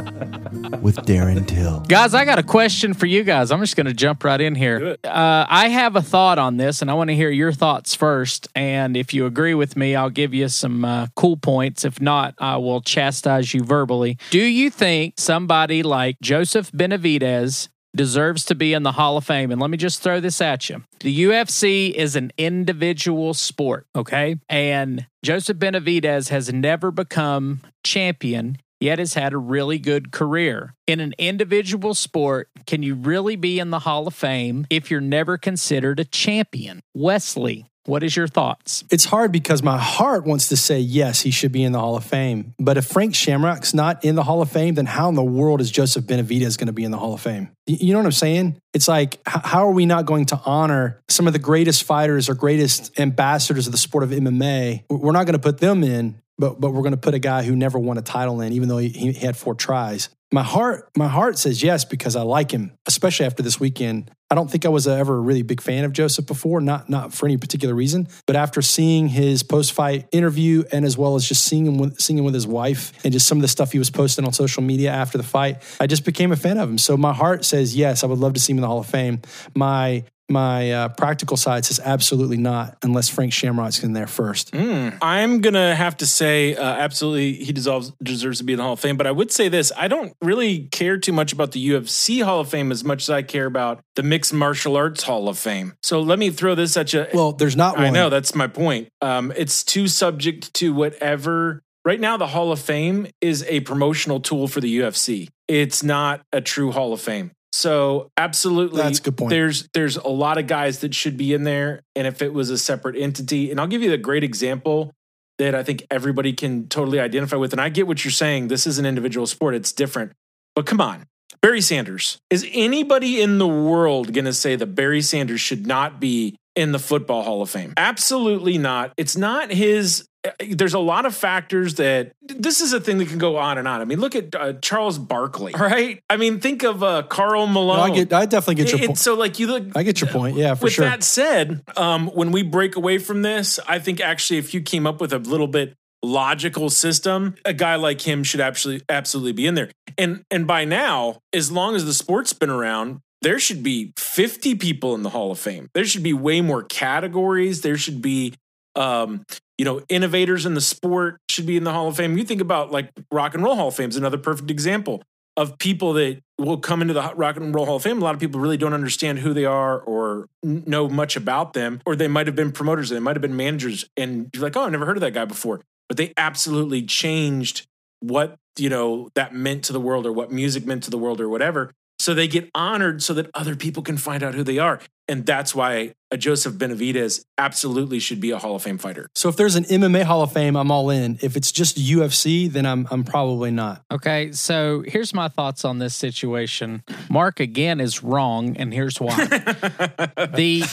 [0.81, 1.79] with Darren Till.
[1.81, 3.51] Guys, I got a question for you guys.
[3.51, 4.97] I'm just going to jump right in here.
[5.03, 8.47] Uh, I have a thought on this, and I want to hear your thoughts first.
[8.55, 11.85] And if you agree with me, I'll give you some uh, cool points.
[11.85, 14.17] If not, I will chastise you verbally.
[14.29, 19.51] Do you think somebody like Joseph Benavidez deserves to be in the Hall of Fame?
[19.51, 20.83] And let me just throw this at you.
[20.99, 24.37] The UFC is an individual sport, okay?
[24.49, 30.75] And Joseph Benavidez has never become champion yet has had a really good career.
[30.87, 35.01] In an individual sport, can you really be in the Hall of Fame if you're
[35.01, 36.81] never considered a champion?
[36.93, 38.83] Wesley, what is your thoughts?
[38.89, 41.95] It's hard because my heart wants to say yes, he should be in the Hall
[41.95, 42.53] of Fame.
[42.59, 45.61] But if Frank Shamrock's not in the Hall of Fame, then how in the world
[45.61, 47.49] is Joseph Benavidez going to be in the Hall of Fame?
[47.67, 48.57] You know what I'm saying?
[48.73, 52.35] It's like, how are we not going to honor some of the greatest fighters or
[52.35, 54.83] greatest ambassadors of the sport of MMA?
[54.89, 57.43] We're not going to put them in, but but we're going to put a guy
[57.43, 60.09] who never won a title in, even though he, he had four tries.
[60.31, 64.11] My heart, my heart says yes because I like him, especially after this weekend.
[64.29, 66.89] I don't think I was uh, ever a really big fan of Joseph before, not
[66.89, 71.15] not for any particular reason, but after seeing his post fight interview and as well
[71.15, 73.47] as just seeing him with, seeing him with his wife and just some of the
[73.47, 76.57] stuff he was posting on social media after the fight, I just became a fan
[76.57, 76.79] of him.
[76.79, 78.87] So my heart says yes, I would love to see him in the Hall of
[78.87, 79.21] Fame.
[79.55, 84.51] My my uh, practical side says absolutely not, unless Frank Shamrock's in there first.
[84.51, 88.63] Mm, I'm gonna have to say, uh, absolutely, he deserves deserves to be in the
[88.63, 88.97] Hall of Fame.
[88.97, 92.39] But I would say this: I don't really care too much about the UFC Hall
[92.39, 95.73] of Fame as much as I care about the Mixed Martial Arts Hall of Fame.
[95.83, 97.05] So let me throw this at you.
[97.13, 97.93] Well, there's not I one.
[97.93, 98.89] know that's my point.
[99.01, 101.61] Um, it's too subject to whatever.
[101.83, 105.29] Right now, the Hall of Fame is a promotional tool for the UFC.
[105.47, 107.31] It's not a true Hall of Fame.
[107.55, 109.29] So absolutely, That's a good point.
[109.29, 112.49] There's there's a lot of guys that should be in there, and if it was
[112.49, 114.91] a separate entity, and I'll give you a great example
[115.37, 117.53] that I think everybody can totally identify with.
[117.53, 118.49] And I get what you're saying.
[118.49, 120.11] This is an individual sport; it's different.
[120.53, 121.05] But come on,
[121.41, 122.17] Barry Sanders.
[122.29, 126.73] Is anybody in the world going to say that Barry Sanders should not be in
[126.73, 127.73] the Football Hall of Fame?
[127.77, 128.91] Absolutely not.
[128.97, 130.05] It's not his.
[130.25, 133.57] Uh, There's a lot of factors that this is a thing that can go on
[133.57, 133.81] and on.
[133.81, 136.01] I mean, look at uh, Charles Barkley, right?
[136.09, 137.77] I mean, think of uh, Karl Malone.
[137.77, 138.97] No, I get, I definitely get your point.
[138.97, 139.63] So, like, you look.
[139.75, 140.35] I get your point.
[140.37, 140.85] Yeah, for With sure.
[140.85, 144.61] With that said, um, when we break away from this, I think actually, if you
[144.61, 149.33] came up with a little bit logical system, a guy like him should absolutely absolutely
[149.33, 149.71] be in there.
[149.97, 154.55] And and by now, as long as the sport's been around, there should be 50
[154.55, 155.69] people in the Hall of Fame.
[155.73, 157.61] There should be way more categories.
[157.61, 158.33] There should be
[158.75, 159.25] um,
[159.57, 162.17] you know, innovators in the sport should be in the Hall of Fame.
[162.17, 165.01] You think about like Rock and Roll Hall of Fame is another perfect example
[165.37, 168.01] of people that will come into the Rock and Roll Hall of Fame.
[168.01, 171.81] A lot of people really don't understand who they are or know much about them,
[171.85, 174.63] or they might have been promoters, they might have been managers, and you're like, oh,
[174.63, 175.61] I never heard of that guy before.
[175.87, 177.67] But they absolutely changed
[177.99, 181.19] what you know that meant to the world, or what music meant to the world,
[181.19, 181.71] or whatever.
[182.05, 184.79] So they get honored so that other people can find out who they are.
[185.07, 189.07] And that's why a Joseph Benavidez absolutely should be a Hall of Fame fighter.
[189.15, 191.17] So if there's an MMA Hall of Fame, I'm all in.
[191.23, 193.83] If it's just UFC, then I'm I'm probably not.
[193.91, 196.83] Okay, so here's my thoughts on this situation.
[197.09, 199.15] Mark again is wrong, and here's why.
[199.25, 200.61] the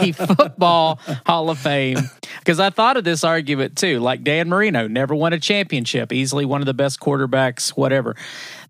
[0.00, 1.98] the football Hall of Fame,
[2.40, 4.00] because I thought of this argument too.
[4.00, 8.16] Like Dan Marino never won a championship, easily one of the best quarterbacks, whatever.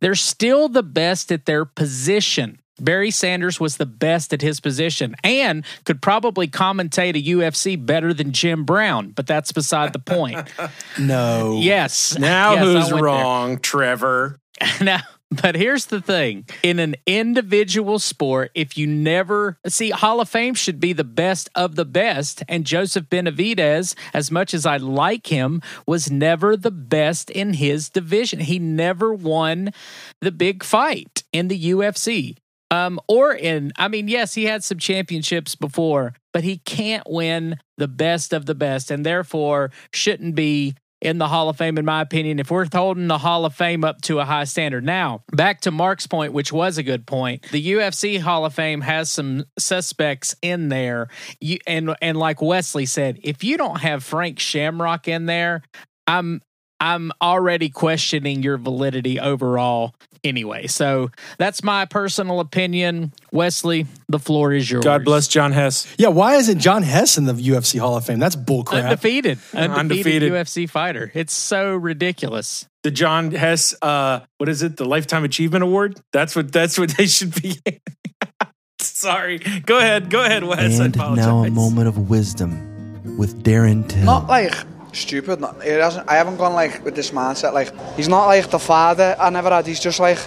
[0.01, 2.61] They're still the best at their position.
[2.79, 8.13] Barry Sanders was the best at his position and could probably commentate a UFC better
[8.13, 10.47] than Jim Brown, but that's beside the point.
[10.99, 11.59] No.
[11.63, 12.19] Yes.
[12.19, 13.03] Now Yes, who's went there.
[13.03, 14.39] wrong, Trevor?
[14.83, 15.01] now,
[15.43, 20.55] But here's the thing in an individual sport, if you never see, Hall of Fame
[20.55, 22.45] should be the best of the best.
[22.49, 27.89] And Joseph Benavidez, as much as I like him, was never the best in his
[27.89, 28.39] division.
[28.41, 29.73] He never won
[30.21, 32.37] the big fight in the UFC.
[32.71, 37.59] Um, or in, I mean, yes, he had some championships before, but he can't win
[37.79, 40.75] the best of the best and therefore shouldn't be
[41.07, 43.85] in the Hall of Fame, in my opinion, if we're holding the Hall of Fame
[43.85, 44.85] up to a high standard.
[44.85, 47.47] Now, back to Mark's point, which was a good point.
[47.53, 51.07] The UFC Hall of Fame has some suspects in there.
[51.41, 55.63] You, and and like Wesley said, if you don't have Frank Shamrock in there,
[56.09, 56.43] I'm
[56.81, 60.67] I'm already questioning your validity overall anyway.
[60.67, 63.13] So that's my personal opinion.
[63.33, 64.85] Wesley, the floor is yours.
[64.85, 65.87] God bless Jon Hess.
[65.99, 68.19] Yeah, why isn't Jon Hess in the UFC Hall of Fame?
[68.19, 68.85] That's bullcrap.
[68.85, 69.39] Undefeated.
[69.55, 70.33] Undefeated, Undefeated.
[70.33, 71.11] UFC fighter.
[71.15, 72.67] It's so ridiculous.
[72.83, 74.77] The Jon Hess, uh, what is it?
[74.77, 76.01] The Lifetime Achievement Award.
[76.13, 76.53] That's what.
[76.53, 77.59] That's what they should be.
[78.81, 79.39] Sorry.
[79.39, 80.11] Go ahead.
[80.11, 80.79] Go ahead, Wes.
[80.81, 81.27] I And apologize.
[81.27, 84.05] now a moment of wisdom with Darren Till.
[84.05, 84.53] Not like
[84.97, 85.41] stupid.
[85.41, 87.53] Not, he hasn't, I haven't gone like with this mindset.
[87.53, 89.67] Like he's not like the father I never had.
[89.67, 90.19] He's just like,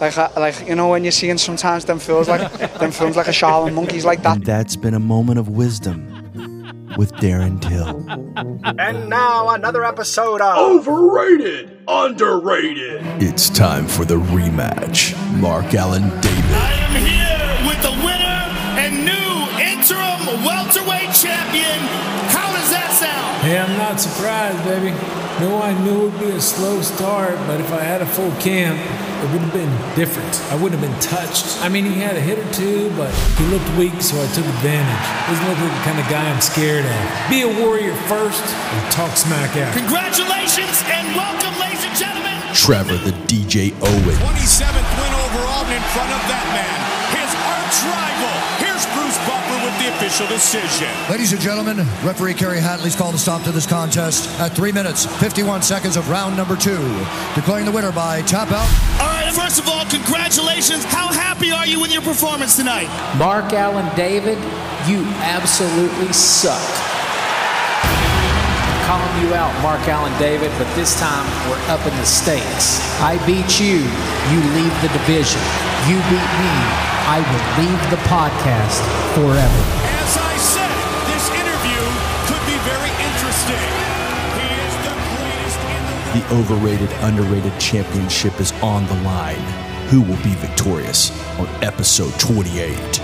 [0.00, 3.28] like, a- like you know when you're seeing sometimes them films like them films like
[3.28, 4.36] a Shaolin monkeys like that.
[4.36, 6.08] And that's been a moment of wisdom
[6.96, 8.04] with Darren Till.
[8.78, 13.00] And now another episode of Overrated, underrated.
[13.22, 15.12] It's time for the rematch.
[15.40, 16.44] Mark Allen David.
[16.54, 18.40] I'm here with the winner
[18.78, 21.78] and new interim welterweight champion.
[22.30, 22.53] How does that sound?
[23.44, 24.88] Hey, I'm not surprised, baby.
[25.44, 28.32] No, I knew it would be a slow start, but if I had a full
[28.40, 28.80] camp,
[29.20, 30.32] it would have been different.
[30.48, 31.60] I wouldn't have been touched.
[31.60, 34.48] I mean, he had a hit or two, but he looked weak, so I took
[34.48, 35.04] advantage.
[35.28, 36.96] Doesn't look like the kind of guy I'm scared of.
[37.28, 39.76] Be a warrior first and talk smack out.
[39.76, 42.40] Congratulations and welcome, ladies and gentlemen.
[42.56, 44.16] Trevor the DJ Owen.
[44.24, 46.80] 27th win overall and in front of that man,
[47.12, 48.53] his arch rival.
[49.84, 50.88] The official decision.
[51.10, 55.04] Ladies and gentlemen, referee Kerry Hatley's called a stop to this contest at 3 minutes,
[55.20, 57.04] 51 seconds of round number two,
[57.34, 58.68] declaring the winner by tap out.
[59.00, 60.84] All right, first of all, congratulations.
[60.84, 62.88] How happy are you with your performance tonight?
[63.18, 64.38] Mark Allen David,
[64.88, 67.03] you absolutely suck.
[68.84, 72.84] I'm calling you out, Mark Allen David, but this time we're up in the stakes.
[73.00, 73.80] I beat you,
[74.28, 75.40] you leave the division.
[75.88, 76.52] You beat me,
[77.08, 78.84] I will leave the podcast
[79.16, 79.60] forever.
[79.88, 80.76] As I said,
[81.08, 81.80] this interview
[82.28, 83.64] could be very interesting.
[84.36, 89.40] He is the greatest in the The overrated, underrated championship is on the line.
[89.88, 93.00] Who will be victorious on episode 28?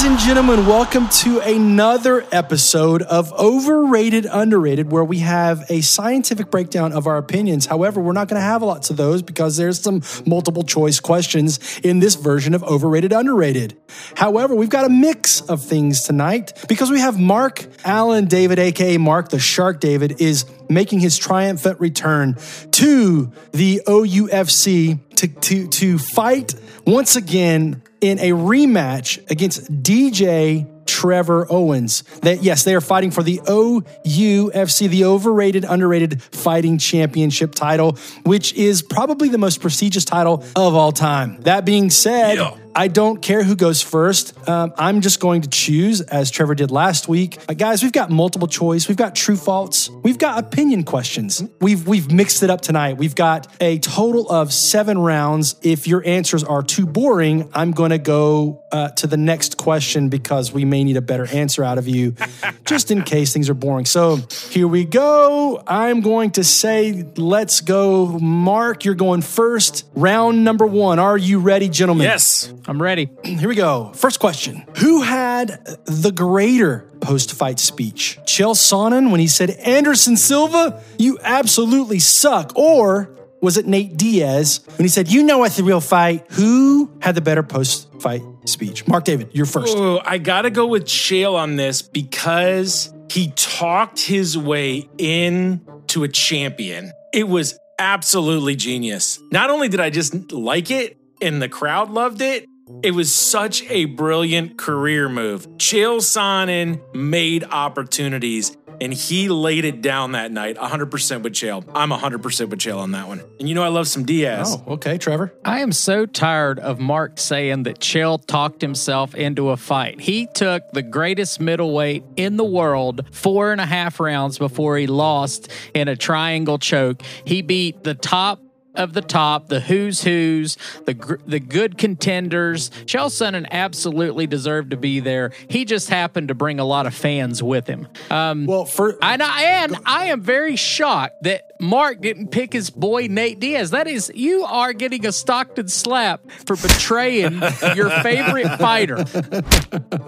[0.00, 6.50] Ladies and gentlemen, welcome to another episode of Overrated Underrated, where we have a scientific
[6.50, 7.66] breakdown of our opinions.
[7.66, 11.78] However, we're not going to have lots of those because there's some multiple choice questions
[11.80, 13.76] in this version of Overrated Underrated.
[14.14, 18.96] However, we've got a mix of things tonight because we have Mark Allen David, aka
[18.96, 22.36] Mark the Shark David, is making his triumphant return
[22.70, 26.54] to the OUFC to, to, to fight
[26.86, 32.02] once again in a rematch against DJ Trevor Owens.
[32.22, 38.52] That yes, they are fighting for the OUFC, the overrated, underrated fighting championship title, which
[38.54, 41.40] is probably the most prestigious title of all time.
[41.42, 42.36] That being said,
[42.74, 44.48] I don't care who goes first.
[44.48, 47.38] Um, I'm just going to choose, as Trevor did last week.
[47.48, 48.88] Uh, guys, we've got multiple choice.
[48.88, 49.90] We've got true faults.
[50.02, 51.42] We've got opinion questions.
[51.60, 52.96] We've we've mixed it up tonight.
[52.96, 55.56] We've got a total of seven rounds.
[55.62, 60.08] If your answers are too boring, I'm going to go uh, to the next question
[60.08, 62.14] because we may need a better answer out of you,
[62.64, 63.84] just in case things are boring.
[63.84, 64.16] So
[64.50, 65.62] here we go.
[65.66, 68.06] I'm going to say, let's go.
[68.18, 69.86] Mark, you're going first.
[69.94, 70.98] Round number one.
[70.98, 72.04] Are you ready, gentlemen?
[72.04, 72.52] Yes.
[72.66, 73.10] I'm ready.
[73.24, 73.92] Here we go.
[73.94, 75.48] First question Who had
[75.84, 78.18] the greater post fight speech?
[78.24, 82.52] Chael Sonnen when he said, Anderson Silva, you absolutely suck?
[82.56, 86.26] Or was it Nate Diaz when he said, You know what's the real fight?
[86.32, 88.86] Who had the better post fight speech?
[88.86, 89.76] Mark David, you're first.
[89.76, 96.04] Oh, I gotta go with Chael on this because he talked his way in to
[96.04, 96.92] a champion.
[97.12, 99.18] It was absolutely genius.
[99.32, 102.46] Not only did I just like it and the crowd loved it,
[102.82, 105.46] it was such a brilliant career move.
[105.58, 108.56] Chael Sonnen made opportunities.
[108.82, 111.62] and he laid it down that night 100% with Chael.
[111.74, 113.20] I'm 100% with Chael on that one.
[113.38, 114.56] And you know I love some Diaz.
[114.66, 115.34] Oh, okay, Trevor.
[115.44, 120.00] I am so tired of Mark saying that Chael talked himself into a fight.
[120.00, 124.86] He took the greatest middleweight in the world four and a half rounds before he
[124.86, 127.02] lost in a triangle choke.
[127.26, 128.40] He beat the top
[128.80, 130.56] of the top, the who's who's,
[130.86, 132.70] the the good contenders.
[132.86, 135.32] Chael Sonnen absolutely deserved to be there.
[135.48, 137.86] He just happened to bring a lot of fans with him.
[138.10, 142.70] Um, well, for and I, and I am very shocked that Mark didn't pick his
[142.70, 143.70] boy Nate Diaz.
[143.70, 147.34] That is, you are getting a Stockton slap for betraying
[147.74, 149.04] your favorite fighter.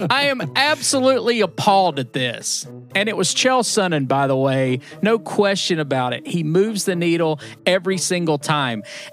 [0.09, 2.67] I am absolutely appalled at this.
[2.95, 6.27] And it was Chael Sonnen, by the way, no question about it.
[6.27, 8.62] He moves the needle every single time.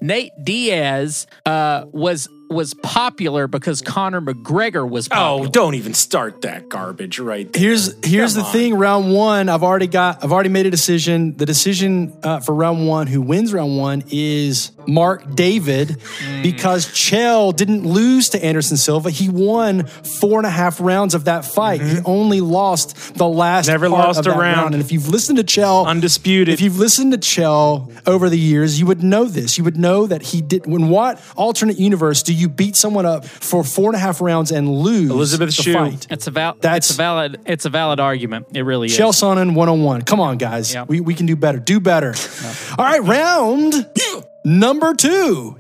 [0.02, 5.48] Nate Diaz uh, was was popular because Conor McGregor was popular.
[5.48, 7.62] Oh, don't even start that garbage right there.
[7.62, 8.54] Here's here's Come the on.
[8.54, 8.76] thing.
[8.76, 10.24] Round one, I've already got.
[10.24, 11.38] I've already made a decision.
[11.38, 16.42] The decision uh, for round one, who wins round one, is Mark David, Hmm.
[16.42, 19.10] because Chael didn't lose to Anderson Silva.
[19.10, 21.82] He won four and a half rounds of that fight.
[21.82, 23.66] He only lost the last.
[23.66, 23.74] Mm-hmm.
[23.74, 24.74] Never part lost of a that round.
[24.76, 26.54] And if you've listened to Chael, undisputed.
[26.54, 29.58] If you've listened to Chael over the years, you would know this.
[29.58, 30.66] You would know that he did.
[30.66, 34.52] When what alternate universe do you beat someone up for four and a half rounds
[34.52, 35.74] and lose Elizabeth the Shue.
[35.74, 36.08] fight?
[36.10, 38.48] It's a val- it's a valid it's a valid argument.
[38.54, 38.98] It really is.
[38.98, 40.02] Chael Sonnen one on one.
[40.02, 40.76] Come on, guys.
[40.88, 41.60] We, we can do better.
[41.60, 42.14] Do better.
[42.78, 43.74] All right, round
[44.44, 45.58] number two.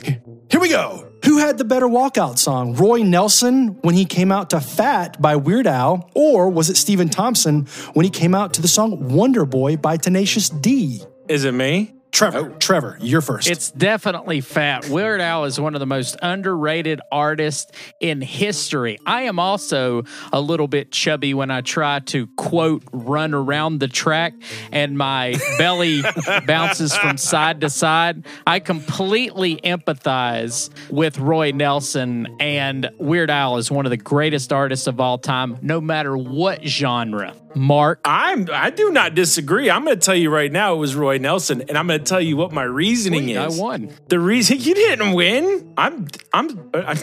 [0.50, 1.06] Here we go.
[1.26, 2.76] Who had the better walkout song?
[2.76, 7.10] Roy Nelson when he came out to Fat by Weird Al, or was it Stephen
[7.10, 11.04] Thompson when he came out to the song Wonder Boy by Tenacious D?
[11.28, 11.94] Is it me?
[12.12, 12.57] Trevor, oh.
[12.57, 13.47] Trevor, you're first.
[13.47, 14.89] It's definitely fat.
[14.89, 18.99] Weird Al is one of the most underrated artists in history.
[19.05, 20.03] I am also
[20.34, 24.34] a little bit chubby when I try to quote run around the track
[24.72, 26.01] and my belly
[26.47, 28.26] bounces from side to side.
[28.45, 34.88] I completely empathize with Roy Nelson and Weird Al is one of the greatest artists
[34.88, 37.36] of all time, no matter what genre.
[37.55, 39.70] Mark, I'm I do not disagree.
[39.72, 41.99] I'm going to tell you right now it was Roy Nelson, and I'm going to
[42.06, 43.91] tell you what my reasoning Wait, I won.
[44.08, 46.97] The reason you didn't win, I'm I'm, I'm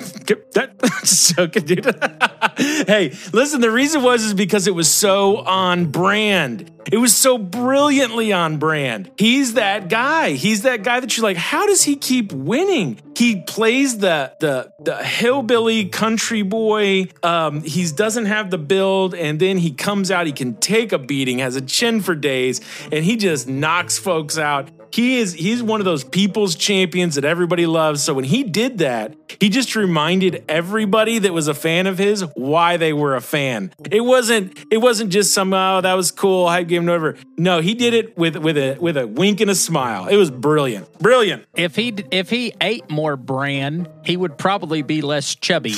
[0.53, 1.84] that's so good, dude.
[2.57, 3.61] hey, listen.
[3.61, 6.70] The reason was is because it was so on brand.
[6.92, 9.11] It was so brilliantly on brand.
[9.18, 10.30] He's that guy.
[10.30, 13.01] He's that guy that you're like, how does he keep winning?
[13.16, 17.09] He plays the the the hillbilly country boy.
[17.22, 20.26] Um, he doesn't have the build, and then he comes out.
[20.26, 22.61] He can take a beating, has a chin for days,
[22.92, 24.70] and he just knocks folks out.
[24.97, 28.03] He is he's one of those people's champions that everybody loves.
[28.03, 32.22] So when he did that, he just reminded everybody that was a fan of his
[32.32, 33.74] why they were a fan.
[33.90, 37.16] It wasn't it wasn't just some oh that was cool hype game whatever.
[37.36, 40.07] No, he did it with with a with a wink and a smile.
[40.07, 41.44] It was brilliant, brilliant.
[41.55, 45.74] If he if he ate more bran, he would probably be less chubby,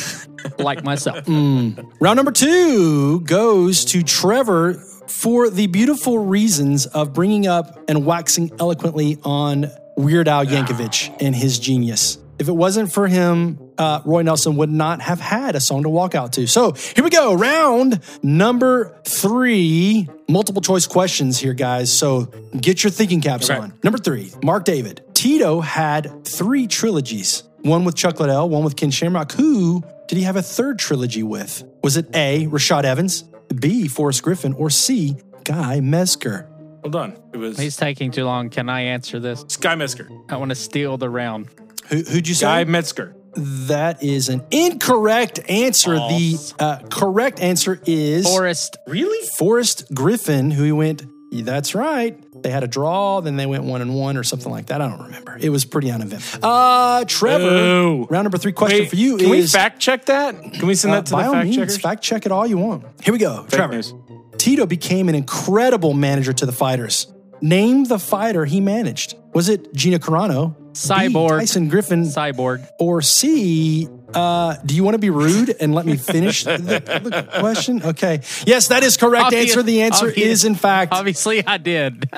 [0.60, 1.18] like myself.
[1.28, 1.92] Mm.
[2.00, 8.50] Round number two goes to Trevor for the beautiful reasons of bringing up and waxing
[8.60, 12.18] eloquently on Weird Al Yankovic and his genius.
[12.38, 15.88] If it wasn't for him, uh, Roy Nelson would not have had a song to
[15.88, 16.46] walk out to.
[16.46, 17.34] So here we go.
[17.34, 20.08] Round number three.
[20.28, 21.92] Multiple choice questions here, guys.
[21.92, 22.26] So
[22.60, 23.58] get your thinking caps Okay.
[23.58, 23.72] on.
[23.82, 25.02] Number three, Mark David.
[25.14, 29.32] Tito had three trilogies one with Chuck Liddell, one with Ken Shamrock.
[29.32, 31.64] Who did he have a third trilogy with?
[31.82, 33.24] Was it A, Rashad Evans,
[33.54, 36.46] B, Forrest Griffin, or C, Guy Mezger?
[36.82, 37.18] Hold on.
[37.32, 38.50] It was He's taking too long.
[38.50, 39.44] Can I answer this?
[39.48, 40.08] Sky Mezger.
[40.30, 41.48] I want to steal the round.
[41.88, 42.46] Who, who'd you say?
[42.46, 43.14] Guy Mezger.
[43.34, 45.94] That is an incorrect answer.
[45.94, 48.76] The uh, correct answer is Forrest.
[48.86, 49.26] Really?
[49.38, 51.04] Forrest Griffin, who he went.
[51.30, 52.18] That's right.
[52.42, 54.80] They had a draw, then they went one and one or something like that.
[54.80, 55.36] I don't remember.
[55.40, 56.44] It was pretty uneventful.
[56.44, 58.06] Uh, Trevor, Boo.
[58.10, 60.40] round number three question Wait, for you Can is we fact check that?
[60.54, 61.78] Can we send uh, that to by the all fact means, checkers?
[61.78, 62.84] fact check it all you want.
[63.02, 63.74] Here we go, Fake Trevor.
[63.74, 63.94] news.
[64.36, 67.12] Tito became an incredible manager to the fighters.
[67.40, 69.14] Name the fighter he managed.
[69.34, 71.38] Was it Gina Carano, B, Cyborg.
[71.38, 73.88] Tyson Griffin, Cyborg, or C?
[74.14, 77.82] Uh, do you want to be rude and let me finish the, the question?
[77.82, 78.22] Okay.
[78.46, 79.62] Yes, that is correct Obvious- answer.
[79.62, 82.10] The answer obvious- is, in fact, Obviously, I did.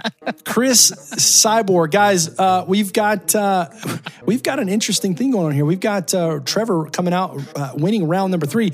[0.45, 1.91] Cris Cyborg.
[1.91, 3.69] Guys, uh, we've got uh,
[4.25, 5.65] we've got an interesting thing going on here.
[5.65, 8.71] We've got uh, Trevor coming out uh, winning round number three.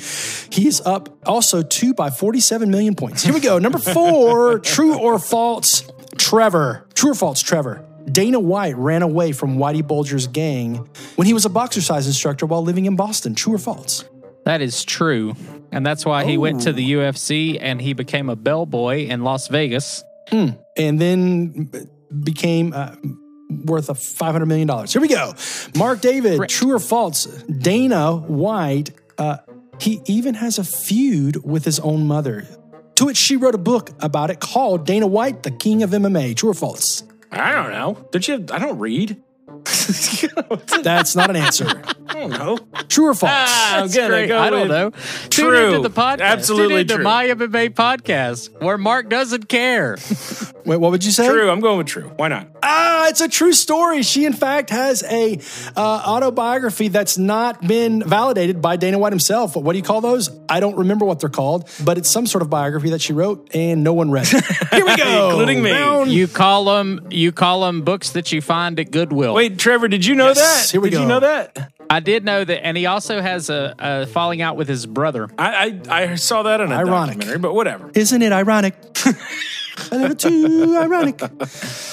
[0.51, 3.23] He is up also two by 47 million points.
[3.23, 3.59] Here we go.
[3.59, 5.89] Number four, true or false,
[6.19, 6.87] Trevor.
[6.95, 7.85] True or false, Trevor.
[8.11, 12.63] Dana White ran away from Whitey Bulger's gang when he was a boxercise instructor while
[12.63, 13.35] living in Boston.
[13.35, 14.05] True or false?
[14.45, 15.35] That is true.
[15.73, 19.49] And that's why he went to the UFC and he became a bellboy in Las
[19.49, 20.05] Vegas.
[20.31, 20.59] Mm.
[20.77, 21.71] And then
[22.23, 22.95] became uh,
[23.65, 24.87] worth a $500 million.
[24.87, 25.35] Here we go.
[25.77, 27.25] Mark David, true or false?
[27.25, 29.39] Dana White, uh,
[29.81, 32.47] he even has a feud with his own mother.
[32.97, 36.37] To which she wrote a book about it called Dana White, the King of MMA.
[36.37, 37.03] True or false?
[37.31, 38.09] I don't know.
[38.11, 38.35] Don't you?
[38.53, 39.23] I don't read.
[40.83, 41.67] That's not an answer.
[42.09, 42.59] I don't know.
[42.89, 43.33] True or false?
[43.35, 44.29] Ah, I'm That's gonna great.
[44.29, 44.91] go I don't with know.
[45.31, 45.51] True.
[45.57, 46.21] Tune into the podcast.
[46.21, 47.05] Absolutely Tune into true.
[47.05, 49.97] My MMA podcast, where Mark doesn't care.
[50.67, 51.29] Wait, what would you say?
[51.29, 51.49] True.
[51.51, 52.09] I'm going with true.
[52.17, 52.49] Why not?
[52.63, 54.03] Ah, it's a true story.
[54.03, 55.39] She, in fact, has a
[55.77, 59.55] uh, autobiography that's not been validated by Dana White himself.
[59.55, 60.29] What do you call those?
[60.49, 63.49] I don't remember what they're called, but it's some sort of biography that she wrote,
[63.55, 64.27] and no one read.
[64.31, 64.45] it.
[64.73, 65.71] Here we go, Including me.
[65.73, 69.35] Round- You call them you call them books that you find at Goodwill.
[69.35, 70.73] Wait, Trevor, did you know Yes, that?
[70.73, 71.03] here we did go.
[71.03, 71.73] you know that?
[71.89, 75.29] I did know that, and he also has a, a falling out with his brother.
[75.39, 77.15] I I, I saw that in a Ironic.
[77.17, 77.91] documentary, but whatever.
[77.95, 78.75] Isn't it ironic?
[79.93, 81.21] a little too ironic.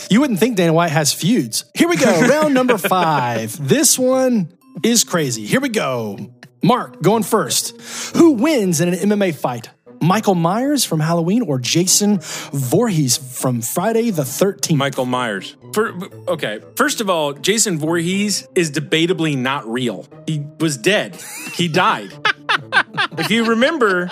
[0.10, 1.66] You wouldn't think Dana White has feuds.
[1.76, 2.22] Here we go.
[2.28, 3.56] Round number five.
[3.68, 5.46] This one is crazy.
[5.46, 6.18] Here we go.
[6.64, 7.80] Mark, going first.
[8.16, 9.70] Who wins in an MMA fight?
[10.04, 12.20] Michael Myers from Halloween or Jason
[12.52, 14.76] Voorhees from Friday the 13th?
[14.76, 15.56] Michael Myers.
[15.74, 15.94] For,
[16.28, 20.06] okay, first of all, Jason Voorhees is debatably not real.
[20.28, 21.18] He was dead.
[21.54, 22.12] He died.
[23.18, 24.12] if you remember,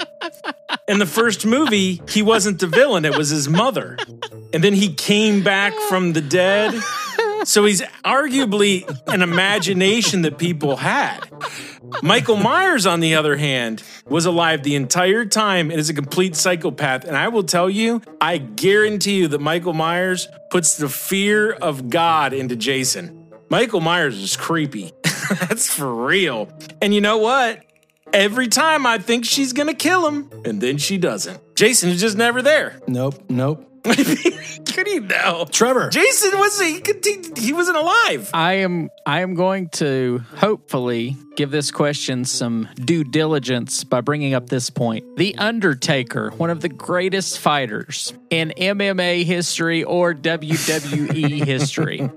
[0.87, 3.97] in the first movie, he wasn't the villain, it was his mother.
[4.53, 6.73] And then he came back from the dead.
[7.43, 11.19] So he's arguably an imagination that people had.
[12.03, 16.35] Michael Myers, on the other hand, was alive the entire time and is a complete
[16.35, 17.05] psychopath.
[17.05, 21.89] And I will tell you, I guarantee you that Michael Myers puts the fear of
[21.89, 23.29] God into Jason.
[23.49, 24.91] Michael Myers is creepy.
[25.39, 26.49] That's for real.
[26.81, 27.63] And you know what?
[28.13, 31.55] Every time I think she's gonna kill him, and then she doesn't.
[31.55, 32.81] Jason is just never there.
[32.87, 33.70] Nope, nope.
[33.83, 35.45] Could he know?
[35.51, 35.89] Trevor.
[35.89, 38.29] Jason was he, he, he wasn't alive.
[38.33, 44.33] I am I am going to hopefully give this question some due diligence by bringing
[44.33, 45.17] up this point.
[45.17, 52.09] The Undertaker, one of the greatest fighters in MMA history or WWE history,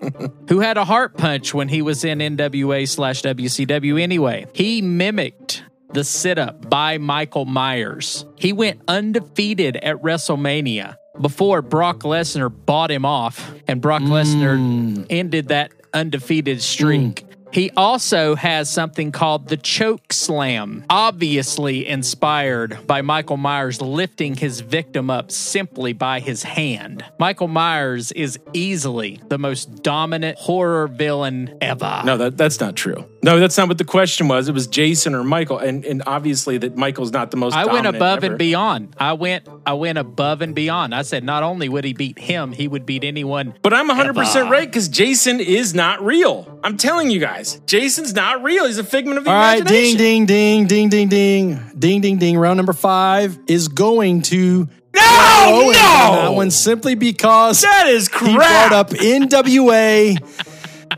[0.48, 4.46] who had a heart punch when he was in NWA slash WCW anyway.
[4.52, 5.62] He mimicked
[5.92, 8.26] the sit up by Michael Myers.
[8.36, 14.12] He went undefeated at WrestleMania before Brock Lesnar bought him off, and Brock hmm.
[14.12, 17.20] Lesnar ended that undefeated streak.
[17.20, 17.34] Hmm.
[17.54, 24.58] He also has something called the choke slam, obviously inspired by Michael Myers lifting his
[24.58, 27.04] victim up simply by his hand.
[27.20, 32.02] Michael Myers is easily the most dominant horror villain ever.
[32.04, 33.08] No, that, that's not true.
[33.24, 34.50] No, that's not what the question was.
[34.50, 37.54] It was Jason or Michael, and and obviously that Michael's not the most.
[37.54, 38.32] I went above ever.
[38.34, 38.94] and beyond.
[38.98, 40.94] I went I went above and beyond.
[40.94, 43.54] I said not only would he beat him, he would beat anyone.
[43.62, 46.60] But I'm 100 percent right because Jason is not real.
[46.62, 48.66] I'm telling you guys, Jason's not real.
[48.66, 49.96] He's a figment of the All right, imagination.
[49.96, 52.36] ding, ding, ding, ding, ding, ding, ding, ding, ding.
[52.38, 55.00] Round number five is going to No,
[55.48, 55.72] no!
[55.72, 60.18] that one simply because That is he brought up NWA.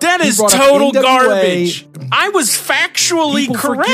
[0.01, 1.87] That is total garbage.
[2.13, 3.89] I was factually People correct.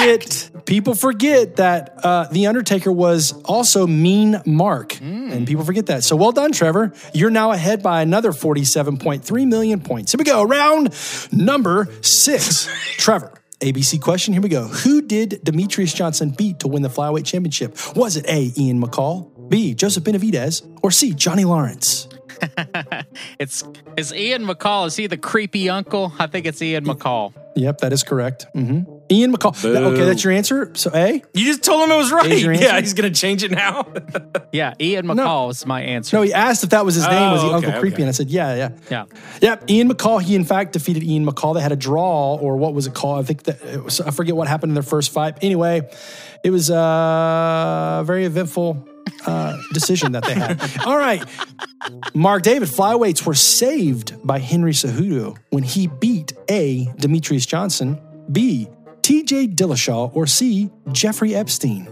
[0.50, 0.66] forget.
[0.66, 5.32] People forget that uh, the Undertaker was also Mean Mark, Hmm.
[5.32, 6.04] and people forget that.
[6.04, 6.92] So well done, Trevor.
[7.12, 10.12] You're now ahead by another 47.3 million points.
[10.12, 10.42] Here we go.
[10.44, 10.94] Round
[11.32, 12.68] number six.
[12.98, 13.32] Trevor.
[13.60, 14.32] ABC question.
[14.34, 14.64] Here we go.
[14.66, 17.76] Who did Demetrious Johnson beat to win the flyweight championship?
[17.96, 18.52] Was it A.
[18.58, 19.74] Ian McCall, B.
[19.74, 21.12] Joseph Benavidez, or C.
[21.14, 22.08] Johnny Lawrence?
[23.38, 23.64] It's
[23.96, 26.12] is Ian McCall, is he the creepy uncle?
[26.18, 27.32] I think it's Ian McCall.
[27.54, 28.46] Yep, that is correct.
[28.54, 28.80] hmm
[29.10, 29.60] Ian McCall.
[29.60, 29.76] Boo.
[29.76, 30.70] Okay, that's your answer.
[30.74, 31.22] So A.
[31.34, 32.30] You just told him it was right.
[32.60, 33.86] Yeah, he's gonna change it now.
[34.52, 36.14] Yeah, Ian McCall is my answer.
[36.16, 37.30] No, he asked if that was his name.
[37.32, 37.94] Was he Oh, okay, Uncle Creepy?
[37.94, 38.02] okay.
[38.02, 38.68] And I said, yeah, yeah.
[38.90, 39.04] Yeah.
[39.40, 40.20] Yep, Ian McCall.
[40.20, 41.54] He in fact defeated Ian McCall.
[41.54, 43.20] They had a draw, or what was it called?
[43.20, 45.38] I think that it was, I forget what happened in their first fight.
[45.40, 45.88] Anyway,
[46.44, 48.86] it was a very eventful
[49.26, 50.60] uh, decision that they had.
[50.86, 51.24] All right,
[52.14, 52.68] Mark David.
[52.68, 56.86] Flyweights were saved by Henry Cejudo when he beat A.
[56.98, 58.00] Demetrious Johnson,
[58.30, 58.68] B.
[59.02, 59.48] T.J.
[59.48, 60.70] Dillashaw, or C.
[60.92, 61.88] Jeffrey Epstein.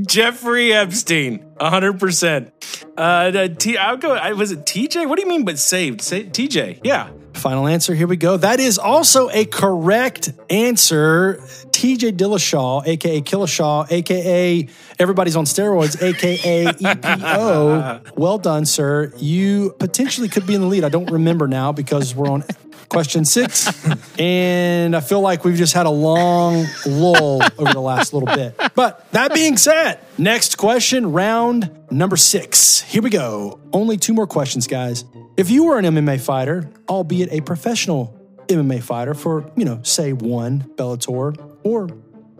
[0.00, 2.52] Jeffrey Epstein, 100%.
[2.96, 5.08] Uh, the T, I'll go, I- was it TJ?
[5.08, 6.00] What do you mean but saved?
[6.02, 7.10] Say, TJ, yeah.
[7.34, 7.94] Final answer.
[7.94, 8.36] Here we go.
[8.36, 11.42] That is also a correct answer.
[11.72, 14.68] TJ Dillashaw, aka Killashaw, aka
[14.98, 18.00] everybody's on steroids, aka EPO.
[18.16, 19.12] Well done, sir.
[19.16, 20.84] You potentially could be in the lead.
[20.84, 22.44] I don't remember now because we're on
[22.88, 23.66] question six,
[24.18, 28.54] and I feel like we've just had a long lull over the last little bit.
[28.74, 32.82] But that being said, next question, round number six.
[32.82, 33.58] Here we go.
[33.72, 35.04] Only two more questions, guys.
[35.36, 38.14] If you were an MMA fighter, albeit a professional
[38.52, 41.88] MMA fighter for, you know, say one Bellator or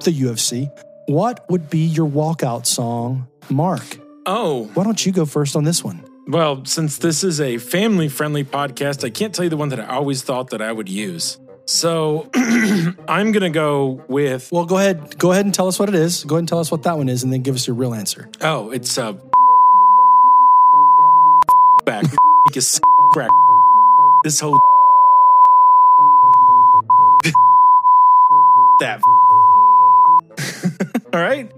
[0.01, 0.71] the UFC,
[1.07, 3.99] what would be your walkout song, Mark?
[4.27, 4.71] Oh.
[4.75, 6.05] Why don't you go first on this one?
[6.29, 9.81] Well, since this is a family friendly podcast, I can't tell you the one that
[9.81, 11.39] I always thought that I would use.
[11.67, 14.51] So I'm going to go with.
[14.53, 15.19] Well, go ahead.
[15.19, 16.25] Go ahead and tell us what it is.
[16.25, 17.95] Go ahead and tell us what that one is, and then give us your real
[17.95, 18.29] answer.
[18.41, 19.13] Oh, it's uh,
[21.85, 22.05] back.
[23.13, 23.31] crack.
[24.25, 24.57] This whole
[28.83, 29.03] that.
[31.15, 31.51] All right,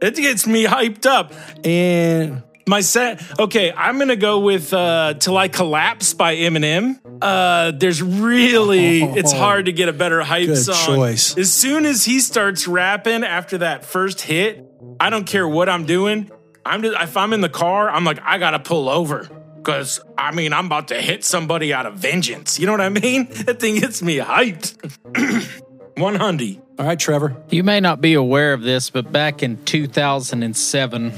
[0.00, 1.32] it gets me hyped up.
[1.64, 3.22] And my set.
[3.38, 6.98] Okay, I'm gonna go with uh, "Till I Collapse" by Eminem.
[7.20, 10.96] Uh, there's really, it's hard to get a better hype Good song.
[10.96, 11.36] choice.
[11.36, 14.64] As soon as he starts rapping after that first hit,
[14.98, 16.30] I don't care what I'm doing.
[16.64, 19.28] I'm just, if I'm in the car, I'm like, I gotta pull over.
[19.62, 22.58] Cause I mean, I'm about to hit somebody out of vengeance.
[22.58, 23.26] You know what I mean?
[23.44, 24.76] That thing gets me hyped.
[25.96, 26.58] 100.
[26.78, 27.36] All right, Trevor.
[27.50, 31.12] You may not be aware of this, but back in 2007,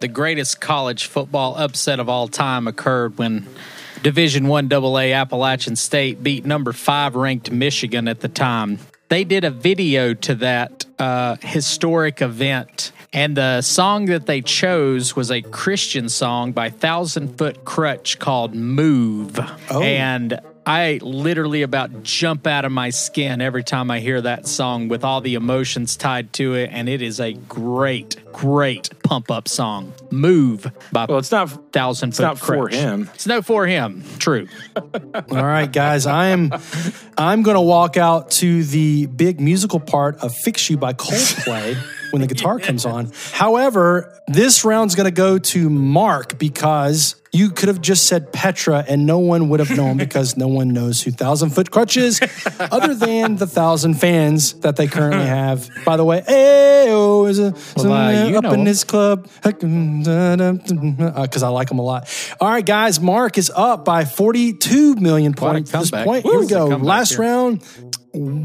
[0.00, 3.46] the greatest college football upset of all time occurred when
[4.02, 8.78] Division One AA Appalachian State beat number five ranked Michigan at the time.
[9.08, 15.14] They did a video to that uh, historic event, and the song that they chose
[15.16, 19.38] was a Christian song by Thousand Foot Krutch called "Move,"
[19.70, 19.82] Oh.
[19.82, 24.88] and I literally about jump out of my skin every time I hear that song
[24.88, 26.70] with all the emotions tied to it.
[26.72, 29.92] And it is a great, great pump up song.
[30.10, 32.74] Move by Well, it's not Thousand It's Foot not for Crutch.
[32.74, 33.10] him.
[33.14, 34.02] It's no for him.
[34.18, 34.48] True.
[34.76, 36.52] All right, guys, I'm
[37.16, 41.76] I'm gonna walk out to the big musical part of "Fix You" by Coldplay
[42.10, 43.10] when the guitar comes on.
[43.32, 49.04] However, this round's gonna go to Mark because you could have just said Petra and
[49.04, 52.18] no one would have known because no one knows who Thousand Foot Krutch is,
[52.58, 55.68] other than the thousand fans that they currently have.
[55.84, 58.64] By the way, Ayo is a, Well, uh, you up know in 'em.
[58.64, 62.08] this club because mm, mm, uh, I like them a lot.
[62.40, 66.24] All right, guys, Mark is up by 42 million points at this point.
[66.24, 66.66] Woo, Here we go.
[66.76, 67.20] Last here.
[67.20, 67.62] round,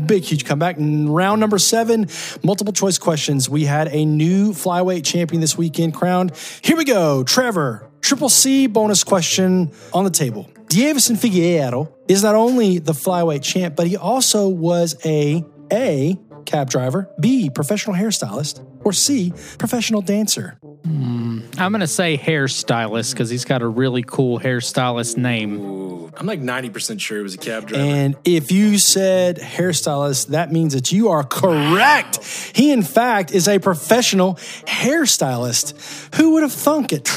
[0.08, 0.76] big, huge comeback.
[0.80, 2.08] Round number seven,
[2.44, 3.50] multiple choice questions.
[3.50, 6.34] We had a new flyweight champion this weekend crowned.
[6.62, 7.24] Here we go.
[7.24, 10.50] Trevor, triple C bonus question on the table.
[10.68, 16.70] Deiveson Figueiredo is not only the flyweight champ, but he also was a A, cab
[16.70, 20.58] driver, B, professional hairstylist, or C, professional dancer.
[20.84, 25.60] Hmm, I'm going to say hairstylist because he's got a really cool hairstylist name.
[25.60, 27.84] Ooh, I'm like 90% sure it was a cab driver.
[27.84, 32.24] And if you said hairstylist, that means that you are correct.
[32.56, 34.36] He, in fact, is a professional
[34.66, 36.16] hairstylist.
[36.16, 37.10] Who would have thunk it?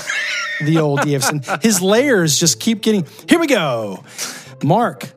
[0.60, 1.62] The old DFson.
[1.62, 3.06] His layers just keep getting.
[3.28, 4.04] Here we go.
[4.62, 5.12] Mark,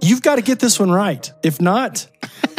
[0.00, 1.30] you've got to get this one right.
[1.42, 2.06] If not,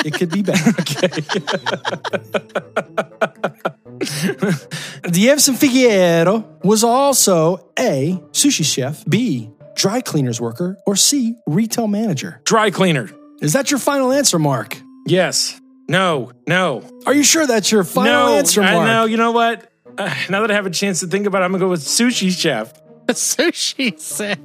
[0.05, 0.57] it could be bad.
[3.99, 12.41] Deiveson Figueiredo was also A, sushi chef, B, dry cleaners worker, or C, retail manager.
[12.45, 13.09] Dry cleaner.
[13.41, 14.77] Is that your final answer, Mark?
[15.05, 15.59] Yes.
[15.87, 16.31] No.
[16.47, 16.83] No.
[17.05, 18.87] Are you sure that's your final no, answer, I Mark?
[18.87, 19.05] know.
[19.05, 19.71] You know what?
[19.97, 21.71] Uh, now that I have a chance to think about it, I'm going to go
[21.71, 22.73] with sushi chef.
[23.09, 24.39] Sushi said.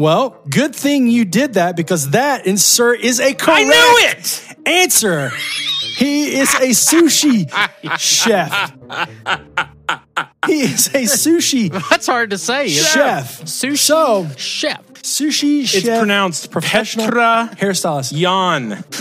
[0.00, 4.46] Well, good thing you did that because that, sir, is a correct I knew it!
[4.64, 5.30] answer.
[5.98, 7.50] He is a sushi
[7.98, 8.72] chef.
[10.46, 12.68] He is a sushi That's hard to say.
[12.68, 13.42] chef.
[13.42, 14.89] Sushi So, chef.
[15.02, 15.98] Sushi It's chef.
[15.98, 18.12] pronounced professional Petr hairstylist.
[18.14, 18.84] Yan.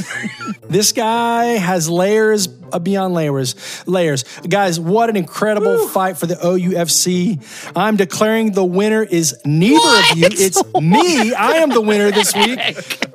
[0.69, 3.55] This guy has layers uh, beyond layers.
[3.87, 4.23] Layers.
[4.47, 7.71] Guys, what an incredible fight for the OUFC.
[7.75, 9.75] I'm declaring the winner is neither
[10.11, 10.27] of you.
[10.29, 11.33] It's me.
[11.33, 12.59] I am the winner this week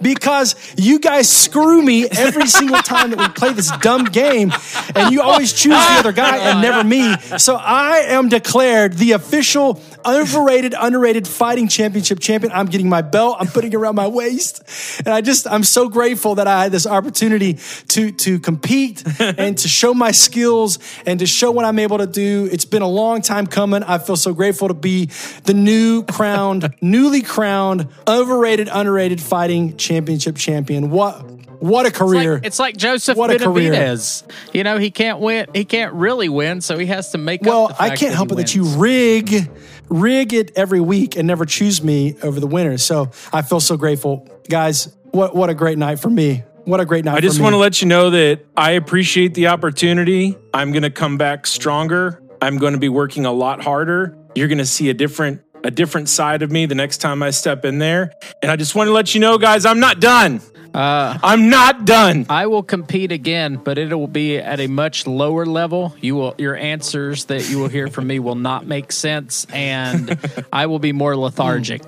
[0.02, 4.52] because you guys screw me every single time that we play this dumb game
[4.96, 7.14] and you always choose the other guy and never me.
[7.38, 12.52] So I am declared the official overrated, underrated fighting championship champion.
[12.52, 13.36] I'm getting my belt.
[13.40, 14.62] I'm putting it around my waist.
[15.00, 19.56] And I just, I'm so grateful that I had this opportunity to, to compete and
[19.58, 22.48] to show my skills and to show what I'm able to do.
[22.50, 23.82] It's been a long time coming.
[23.82, 25.06] I feel so grateful to be
[25.44, 30.90] the new crowned, newly crowned, overrated, underrated fighting championship champion.
[30.90, 31.34] What,
[31.64, 32.40] what a career.
[32.42, 33.72] It's like Joseph What a career.
[33.72, 34.24] Benavidez.
[34.52, 35.46] You know, he can't win.
[35.54, 38.36] He can't really win, so he has to make Well, I can't help he it
[38.36, 39.50] that you rig
[39.88, 42.78] rig it every week and never choose me over the winner.
[42.78, 44.94] So I feel so grateful, guys.
[45.10, 46.44] What what a great night for me.
[46.64, 47.16] What a great night.
[47.16, 50.34] I just want to let you know that I appreciate the opportunity.
[50.54, 54.18] I'm going to come back stronger I'm going to be working a lot harder.
[54.34, 57.30] You're going to see a different a different side of me the next time I
[57.30, 58.12] step in there.
[58.42, 60.42] And I just want to let you know, guys, I'm not done.
[60.74, 62.26] Uh, I'm not done.
[62.28, 65.94] I will compete again, but it will be at a much lower level.
[66.00, 70.18] You will your answers that you will hear from me will not make sense, and
[70.52, 71.82] I will be more lethargic.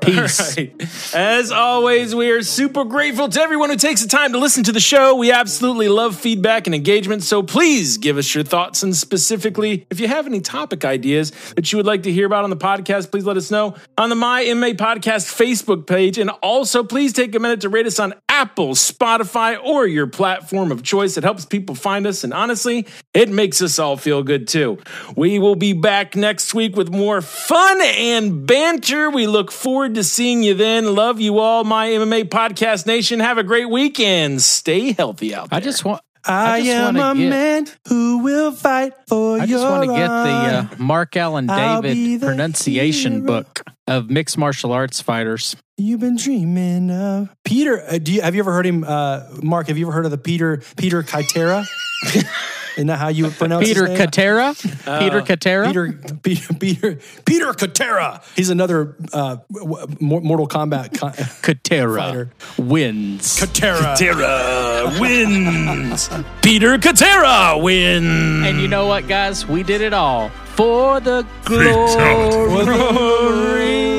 [0.00, 0.58] Peace.
[0.58, 1.14] All right.
[1.14, 4.72] As always, we are super grateful to everyone who takes the time to listen to
[4.72, 5.14] the show.
[5.14, 8.82] We absolutely love feedback and engagement, so please give us your thoughts.
[8.82, 12.42] And specifically, if you have any topic ideas that you would like to hear about
[12.42, 16.18] on the podcast, please let us know on the My MMA Podcast Facebook page.
[16.18, 20.72] And also, please take a minute to rate us on Apple, Spotify, or your platform
[20.72, 21.16] of choice.
[21.16, 22.24] It helps people find us.
[22.24, 24.78] And honestly, it makes us all feel good too.
[25.14, 29.10] We will be back next week with more fun and banter.
[29.10, 30.92] We look forward to seeing you then.
[30.92, 33.20] Love you all, my MMA Podcast Nation.
[33.20, 34.42] Have a great weekend.
[34.42, 35.58] Stay healthy out there.
[35.58, 36.02] I just want.
[36.24, 39.42] I, just am a get- man who will fight for you.
[39.42, 43.26] I your just want to get the uh, Mark Allen David pronunciation hero.
[43.26, 45.56] book of mixed martial arts fighters.
[45.76, 47.82] You've been dreaming of Peter.
[47.82, 49.66] Uh, do you have you ever heard him, uh, Mark?
[49.68, 51.66] Have you ever heard of the Peter Peter Kaitera?
[52.76, 53.74] Isn't that how you would pronounce it?
[53.74, 54.08] Peter his name?
[54.08, 55.00] Katera?
[55.00, 55.66] Peter Katera?
[55.66, 55.92] Peter
[56.22, 58.22] Peter Peter Peter Katera.
[58.34, 62.30] He's another uh, w- w- Mortal Kombat co- Katera fighter.
[62.58, 63.38] wins.
[63.38, 63.94] Katera.
[63.94, 66.08] Katera wins.
[66.42, 68.46] Peter Katera wins.
[68.46, 69.46] And you know what, guys?
[69.46, 71.82] We did it all for the glory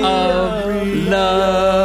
[0.04, 1.83] of love.